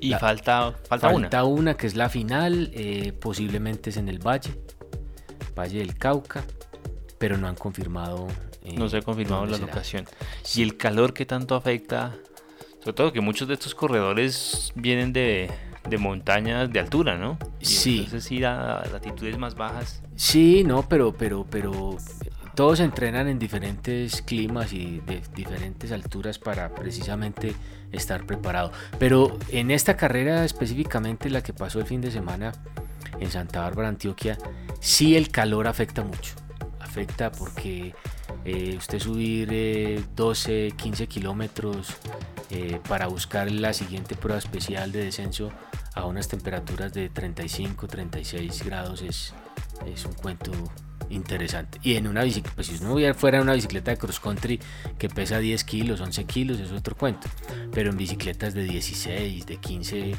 Y 0.00 0.10
La- 0.10 0.18
falta, 0.20 0.72
falta, 0.88 1.08
Falta 1.10 1.44
una. 1.44 1.60
una 1.60 1.76
que 1.76 1.86
es 1.86 1.96
la 1.96 2.08
final, 2.08 2.70
eh, 2.74 3.12
posiblemente 3.12 3.90
es 3.90 3.96
en 3.96 4.08
el 4.08 4.18
Valle, 4.18 4.50
Valle 5.58 5.78
del 5.78 5.96
Cauca, 5.96 6.44
pero 7.18 7.38
no 7.38 7.48
han 7.48 7.54
confirmado. 7.56 8.28
eh, 8.62 8.74
No 8.76 8.88
se 8.88 8.98
ha 8.98 9.02
confirmado 9.02 9.46
la 9.46 9.56
será. 9.56 9.66
locación. 9.68 10.06
Y 10.54 10.62
el 10.62 10.76
calor 10.76 11.12
que 11.14 11.24
tanto 11.26 11.54
afecta, 11.54 12.16
sobre 12.84 12.96
todo 12.96 13.12
que 13.14 13.22
muchos 13.22 13.48
de 13.48 13.54
estos 13.54 13.74
corredores 13.74 14.70
vienen 14.74 15.14
de, 15.14 15.50
de 15.88 15.96
montañas 15.96 16.70
de 16.70 16.80
altura, 16.80 17.16
¿no? 17.16 17.38
Y 17.58 17.64
Sí. 17.64 17.98
Entonces 18.04 18.30
ir 18.30 18.44
a 18.44 18.84
latitudes 18.92 19.38
más 19.38 19.54
bajas. 19.54 20.02
Sí, 20.16 20.64
no, 20.64 20.86
pero, 20.86 21.14
pero, 21.14 21.46
pero 21.48 21.96
todos 22.54 22.80
entrenan 22.80 23.26
en 23.26 23.38
diferentes 23.38 24.20
climas 24.20 24.74
y 24.74 25.00
de 25.06 25.22
diferentes 25.34 25.92
alturas 25.92 26.38
para 26.38 26.74
precisamente 26.74 27.54
estar 27.90 28.26
preparado. 28.26 28.70
Pero 28.98 29.38
en 29.48 29.70
esta 29.70 29.96
carrera 29.96 30.44
específicamente, 30.44 31.30
la 31.30 31.42
que 31.42 31.54
pasó 31.54 31.80
el 31.80 31.86
fin 31.86 32.02
de 32.02 32.10
semana 32.10 32.52
en 33.18 33.30
Santa 33.30 33.60
Bárbara, 33.62 33.88
Antioquia, 33.88 34.36
sí 34.80 35.16
el 35.16 35.30
calor 35.30 35.68
afecta 35.68 36.02
mucho. 36.02 36.34
Afecta 36.94 37.32
porque 37.32 37.92
eh, 38.44 38.76
usted 38.78 39.00
subir 39.00 40.06
12, 40.14 40.66
eh, 40.68 40.70
15 40.70 41.08
kilómetros 41.08 41.88
eh, 42.50 42.78
para 42.88 43.08
buscar 43.08 43.50
la 43.50 43.72
siguiente 43.72 44.14
prueba 44.14 44.38
especial 44.38 44.92
de 44.92 45.06
descenso 45.06 45.50
a 45.96 46.06
unas 46.06 46.28
temperaturas 46.28 46.92
de 46.92 47.08
35, 47.08 47.88
36 47.88 48.62
grados 48.64 49.02
es, 49.02 49.34
es 49.92 50.04
un 50.04 50.12
cuento 50.12 50.52
interesante. 51.10 51.80
Y 51.82 51.96
en 51.96 52.06
una 52.06 52.22
bicicleta, 52.22 52.54
pues 52.54 52.68
si 52.68 52.76
uno 52.84 53.14
fuera 53.14 53.42
una 53.42 53.54
bicicleta 53.54 53.90
de 53.90 53.96
cross 53.96 54.20
country 54.20 54.60
que 54.96 55.08
pesa 55.08 55.38
10 55.38 55.64
kilos, 55.64 56.00
11 56.00 56.24
kilos, 56.26 56.60
es 56.60 56.70
otro 56.70 56.96
cuento. 56.96 57.26
Pero 57.72 57.90
en 57.90 57.96
bicicletas 57.96 58.54
de 58.54 58.62
16, 58.62 59.46
de 59.46 59.56
15, 59.56 60.16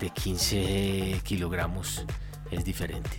de 0.00 0.10
15 0.10 1.20
kilogramos 1.22 2.04
es 2.52 2.64
diferente. 2.64 3.10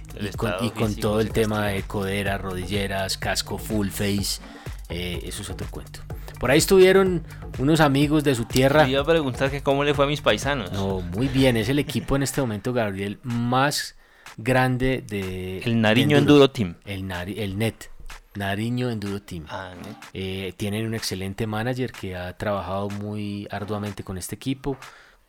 y 0.61 0.69
con, 0.69 0.95
todo 0.95 1.19
el 1.19 1.31
tema 1.31 1.67
de 1.67 1.83
codera, 1.83 2.37
rodilleras, 2.37 3.17
casco 3.17 3.57
full 3.57 3.89
face, 3.89 4.41
eh, 4.89 5.21
eso 5.23 5.41
es 5.41 5.49
otro 5.49 5.67
cuento. 5.69 6.01
Por 6.39 6.51
ahí 6.51 6.57
estuvieron 6.57 7.23
unos 7.57 7.79
amigos 7.79 8.23
de 8.23 8.35
su 8.35 8.45
tierra. 8.45 8.87
iba 8.87 9.01
a 9.01 9.05
preguntar 9.05 9.49
que 9.49 9.63
cómo 9.63 9.83
le 9.83 9.93
fue 9.93 10.05
a 10.05 10.07
mis 10.07 10.21
paisanos. 10.21 10.71
No, 10.73 10.99
muy 10.99 11.27
bien. 11.27 11.55
Es 11.55 11.69
el 11.69 11.79
equipo 11.79 12.15
en 12.15 12.23
este 12.23 12.41
momento, 12.41 12.73
Gabriel, 12.73 13.19
más 13.23 13.95
grande 14.37 15.03
de... 15.07 15.59
El 15.59 15.79
Nariño 15.79 16.17
Enduro, 16.17 16.49
Team. 16.51 16.75
El, 16.85 17.09
el 17.11 17.57
NET. 17.57 17.89
Nariño 18.35 18.89
Enduro 18.89 19.21
Team. 19.21 19.45
Ah, 19.47 19.73
eh, 20.13 20.53
tienen 20.57 20.85
un 20.85 20.95
excelente 20.95 21.47
manager 21.47 21.91
que 21.91 22.15
ha 22.15 22.35
trabajado 22.37 22.89
muy 22.89 23.47
arduamente 23.49 24.03
con 24.03 24.17
este 24.17 24.35
equipo, 24.35 24.77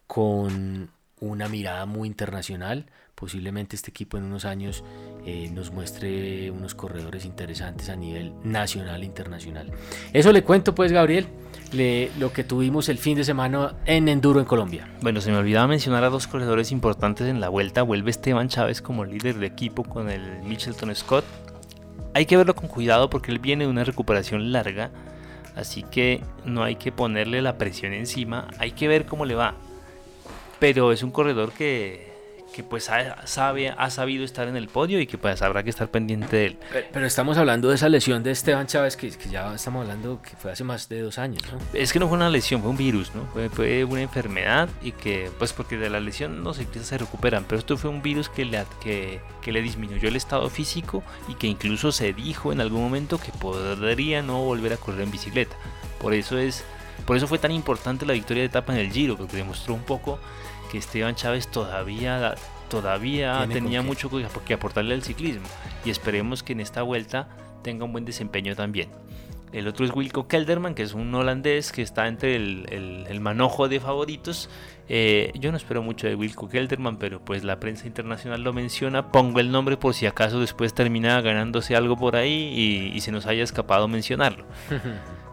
con 0.07 0.91
una 1.21 1.49
mirada 1.49 1.87
muy 1.87 2.09
internacional. 2.09 2.87
Posiblemente 3.25 3.75
este 3.75 3.89
equipo 3.89 4.19
en 4.19 4.25
unos 4.25 4.45
años 4.45 4.85
eh, 5.25 5.49
nos 5.51 5.73
muestre 5.73 6.51
unos 6.51 6.75
corredores 6.75 7.25
interesantes 7.25 7.89
a 7.89 7.97
nivel 7.97 8.35
nacional 8.45 9.01
e 9.01 9.07
internacional. 9.07 9.73
Eso 10.13 10.31
le 10.31 10.45
cuento 10.45 10.75
pues 10.75 10.93
Gabriel, 10.93 11.27
lo 12.19 12.35
que 12.35 12.45
tuvimos 12.45 12.91
el 12.91 12.99
fin 12.99 13.17
de 13.17 13.25
semana 13.25 13.77
en 13.87 14.09
Enduro 14.09 14.41
en 14.41 14.45
Colombia. 14.45 14.91
Bueno, 15.01 15.23
se 15.23 15.31
me 15.31 15.39
olvidaba 15.39 15.67
mencionar 15.67 16.05
a 16.05 16.11
dos 16.11 16.27
corredores 16.27 16.71
importantes 16.71 17.27
en 17.27 17.41
la 17.41 17.49
vuelta. 17.49 17.81
Vuelve 17.81 18.11
Esteban 18.11 18.49
Chávez 18.49 18.83
como 18.83 19.07
líder 19.07 19.39
de 19.39 19.47
equipo 19.47 19.85
con 19.85 20.11
el 20.11 20.43
Mitchelton 20.43 20.95
Scott. 20.95 21.25
Hay 22.13 22.27
que 22.27 22.37
verlo 22.37 22.55
con 22.55 22.69
cuidado 22.69 23.09
porque 23.09 23.33
él 23.33 23.39
viene 23.39 23.65
de 23.65 23.71
una 23.71 23.85
recuperación 23.85 24.53
larga, 24.53 24.91
así 25.57 25.83
que 25.83 26.23
no 26.45 26.63
hay 26.63 26.77
que 26.77 26.93
ponerle 26.93 27.41
la 27.41 27.57
presión 27.57 27.95
encima, 27.95 28.49
hay 28.59 28.73
que 28.73 28.87
ver 28.87 29.07
cómo 29.07 29.25
le 29.25 29.35
va 29.35 29.55
pero 30.65 30.93
es 30.93 31.03
un 31.03 31.11
corredor 31.11 31.53
que, 31.53 32.14
que 32.55 32.63
pues 32.63 32.89
ha, 32.89 33.27
sabe, 33.27 33.75
ha 33.77 33.91
sabido 33.91 34.25
estar 34.25 34.47
en 34.47 34.57
el 34.57 34.69
podio 34.69 35.01
y 35.01 35.09
que 35.09 35.19
pues 35.19 35.43
habrá 35.43 35.65
que 35.65 35.71
estar 35.71 35.91
pendiente 35.91 36.37
de 36.37 36.47
él. 36.47 36.59
Pero, 36.93 37.05
estamos 37.05 37.37
hablando 37.37 37.69
de 37.69 37.75
esa 37.75 37.89
lesión 37.89 38.23
de 38.23 38.31
Esteban 38.31 38.69
Chávez 38.69 38.97
que, 38.97 39.11
que, 39.11 39.29
ya 39.29 39.53
estamos 39.53 39.83
hablando 39.83 40.23
que 40.23 40.37
fue 40.37 40.53
hace 40.53 40.63
más 40.63 40.89
de 40.89 41.01
dos 41.01 41.19
años. 41.19 41.43
¿no? 41.53 41.59
Es 41.73 41.93
que 41.93 41.99
no 41.99 42.07
fue 42.07 42.17
una 42.17 42.31
lesión, 42.31 42.61
fue 42.61 42.71
un 42.71 42.77
virus, 42.77 43.13
¿no? 43.13 43.25
Fue, 43.33 43.49
fue, 43.49 43.83
una 43.83 44.03
enfermedad 44.03 44.69
y 44.83 44.93
que 44.93 45.33
pues 45.37 45.53
porque 45.53 45.77
de 45.77 45.91
la 45.91 45.99
lesión 45.99 46.45
los 46.45 46.59
ciclistas 46.59 46.87
se 46.87 46.99
recuperan, 46.99 47.45
pero 47.49 47.59
esto 47.59 47.77
fue 47.77 47.91
un 47.91 48.03
virus 48.03 48.29
que 48.29 48.45
le, 48.45 48.65
que, 48.81 49.21
que 49.43 49.51
le 49.51 49.61
disminuyó 49.61 50.07
el 50.07 50.15
estado 50.15 50.49
físico 50.49 51.03
y 51.27 51.35
que 51.35 51.49
incluso 51.49 51.91
se 51.91 52.13
dijo 52.13 52.53
en 52.53 52.61
algún 52.61 52.83
momento 52.83 53.19
que 53.19 53.33
podría 53.33 54.23
no 54.23 54.45
volver 54.45 54.75
a 54.75 54.77
correr 54.77 55.01
en 55.01 55.11
bicicleta. 55.11 55.57
Por 56.01 56.15
eso 56.15 56.39
es... 56.39 56.65
Por 57.05 57.17
eso 57.17 57.27
fue 57.27 57.39
tan 57.39 57.51
importante 57.51 58.07
la 58.07 58.13
victoria 58.13 58.43
de 58.43 58.47
etapa 58.47 58.73
en 58.73 58.79
el 58.79 58.93
Giro, 58.93 59.17
porque 59.17 59.37
demostró 59.37 59.75
un 59.75 59.83
poco 59.83 60.21
Esteban 60.79 61.15
Chávez 61.15 61.49
todavía, 61.49 62.35
todavía 62.69 63.47
tenía 63.53 63.83
mucho 63.83 64.11
que 64.45 64.55
aportarle 64.55 64.95
al 64.95 65.03
ciclismo 65.03 65.47
y 65.85 65.91
esperemos 65.91 66.43
que 66.43 66.53
en 66.53 66.61
esta 66.61 66.83
vuelta 66.83 67.29
tenga 67.63 67.85
un 67.85 67.93
buen 67.93 68.05
desempeño 68.05 68.55
también. 68.55 68.91
El 69.55 69.69
otro 69.69 69.87
es 69.87 69.95
Wilco 69.95 70.27
Kelderman, 70.27 70.75
que 70.75 70.83
es 70.83 70.95
un 70.95 71.15
holandés 71.15 71.71
que 71.71 71.81
está 71.81 72.09
entre 72.09 72.35
el, 72.35 73.21
manojo 73.21 73.69
de 73.69 73.79
favoritos. 73.79 74.51
Eh, 74.89 75.31
yo 75.39 75.53
no 75.53 75.57
espero 75.57 75.81
mucho 75.81 76.09
de 76.09 76.17
Wilco 76.17 76.49
Kelderman, 76.49 76.99
pero 76.99 77.25
pues 77.25 77.45
la 77.45 77.61
prensa 77.61 77.87
internacional 77.87 78.43
lo 78.43 78.53
menciona. 78.53 79.13
Pongo 79.13 79.39
el 79.39 79.53
nombre 79.53 79.77
por 79.77 79.95
si 79.95 80.07
acaso 80.07 80.41
después 80.41 80.75
termina 80.75 81.21
ganándose 81.21 81.77
algo 81.77 81.97
por 81.97 82.17
ahí 82.17 82.93
y 82.93 83.01
se 83.01 83.13
nos 83.13 83.27
haya 83.27 83.45
escapado 83.45 83.87
mencionarlo. 83.87 84.45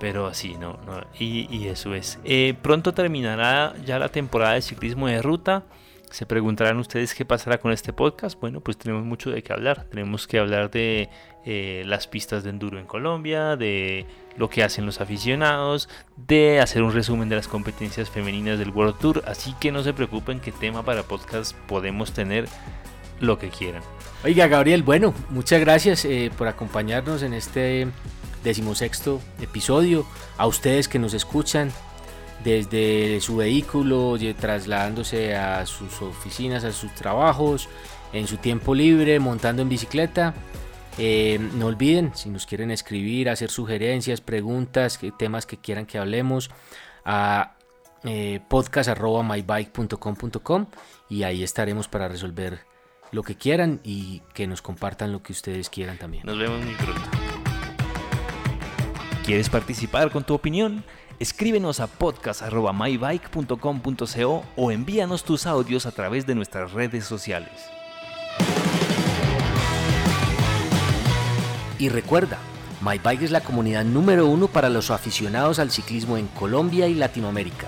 Pero 0.00 0.26
así, 0.26 0.54
no, 0.54 0.78
no 0.86 1.00
y, 1.18 1.66
eso 1.66 1.94
es. 1.94 2.18
Eh, 2.24 2.54
pronto 2.62 2.94
terminará 2.94 3.74
ya 3.84 3.98
la 3.98 4.08
temporada 4.08 4.54
de 4.54 4.62
ciclismo 4.62 5.08
de 5.08 5.22
ruta. 5.22 5.64
Se 6.10 6.24
preguntarán 6.24 6.78
ustedes 6.78 7.14
qué 7.14 7.24
pasará 7.24 7.58
con 7.58 7.72
este 7.72 7.92
podcast. 7.92 8.40
Bueno, 8.40 8.60
pues 8.60 8.78
tenemos 8.78 9.04
mucho 9.04 9.30
de 9.30 9.42
qué 9.42 9.52
hablar. 9.52 9.84
Tenemos 9.90 10.26
que 10.26 10.38
hablar 10.38 10.70
de 10.70 11.10
eh, 11.44 11.82
las 11.84 12.06
pistas 12.06 12.44
de 12.44 12.50
enduro 12.50 12.78
en 12.78 12.86
Colombia, 12.86 13.56
de 13.56 14.06
lo 14.36 14.48
que 14.48 14.62
hacen 14.62 14.86
los 14.86 15.00
aficionados, 15.00 15.88
de 16.16 16.60
hacer 16.60 16.82
un 16.82 16.92
resumen 16.92 17.28
de 17.28 17.36
las 17.36 17.48
competencias 17.48 18.08
femeninas 18.08 18.58
del 18.58 18.70
World 18.70 18.98
Tour. 18.98 19.22
Así 19.26 19.54
que 19.60 19.70
no 19.70 19.82
se 19.82 19.92
preocupen 19.92 20.40
qué 20.40 20.52
tema 20.52 20.82
para 20.82 21.02
podcast 21.02 21.54
podemos 21.66 22.12
tener 22.12 22.48
lo 23.20 23.38
que 23.38 23.48
quieran. 23.50 23.82
Oiga, 24.24 24.46
Gabriel, 24.46 24.82
bueno, 24.82 25.12
muchas 25.30 25.60
gracias 25.60 26.04
eh, 26.04 26.30
por 26.36 26.48
acompañarnos 26.48 27.22
en 27.22 27.34
este 27.34 27.88
decimosexto 28.42 29.20
episodio. 29.40 30.06
A 30.36 30.46
ustedes 30.46 30.88
que 30.88 30.98
nos 30.98 31.14
escuchan 31.14 31.72
desde 32.44 33.20
su 33.20 33.36
vehículo, 33.36 34.16
trasladándose 34.38 35.36
a 35.36 35.64
sus 35.66 36.02
oficinas, 36.02 36.64
a 36.64 36.72
sus 36.72 36.94
trabajos, 36.94 37.68
en 38.12 38.26
su 38.26 38.38
tiempo 38.38 38.74
libre, 38.74 39.20
montando 39.20 39.62
en 39.62 39.68
bicicleta. 39.68 40.34
Eh, 40.98 41.38
no 41.54 41.66
olviden, 41.66 42.12
si 42.14 42.28
nos 42.28 42.46
quieren 42.46 42.70
escribir, 42.70 43.28
hacer 43.28 43.50
sugerencias, 43.50 44.20
preguntas, 44.20 45.00
temas 45.16 45.46
que 45.46 45.56
quieran 45.56 45.86
que 45.86 45.98
hablemos, 45.98 46.50
a 47.04 47.54
eh, 48.04 48.40
podcast.mybike.com.com 48.48 50.66
y 51.08 51.22
ahí 51.22 51.42
estaremos 51.42 51.88
para 51.88 52.08
resolver 52.08 52.60
lo 53.10 53.22
que 53.22 53.36
quieran 53.36 53.80
y 53.84 54.20
que 54.34 54.46
nos 54.46 54.60
compartan 54.62 55.12
lo 55.12 55.22
que 55.22 55.32
ustedes 55.32 55.70
quieran 55.70 55.98
también. 55.98 56.26
Nos 56.26 56.38
vemos 56.38 56.64
muy 56.64 56.74
pronto. 56.74 57.27
¿Quieres 59.28 59.50
participar 59.50 60.10
con 60.10 60.24
tu 60.24 60.32
opinión? 60.32 60.82
Escríbenos 61.18 61.80
a 61.80 61.86
podcast.mybike.com.co 61.86 64.44
o 64.56 64.72
envíanos 64.72 65.22
tus 65.22 65.46
audios 65.46 65.84
a 65.84 65.90
través 65.90 66.26
de 66.26 66.34
nuestras 66.34 66.72
redes 66.72 67.04
sociales. 67.04 67.52
Y 71.78 71.90
recuerda, 71.90 72.38
MyBike 72.80 73.20
es 73.20 73.30
la 73.30 73.42
comunidad 73.42 73.84
número 73.84 74.24
uno 74.24 74.48
para 74.48 74.70
los 74.70 74.90
aficionados 74.90 75.58
al 75.58 75.72
ciclismo 75.72 76.16
en 76.16 76.26
Colombia 76.28 76.88
y 76.88 76.94
Latinoamérica. 76.94 77.66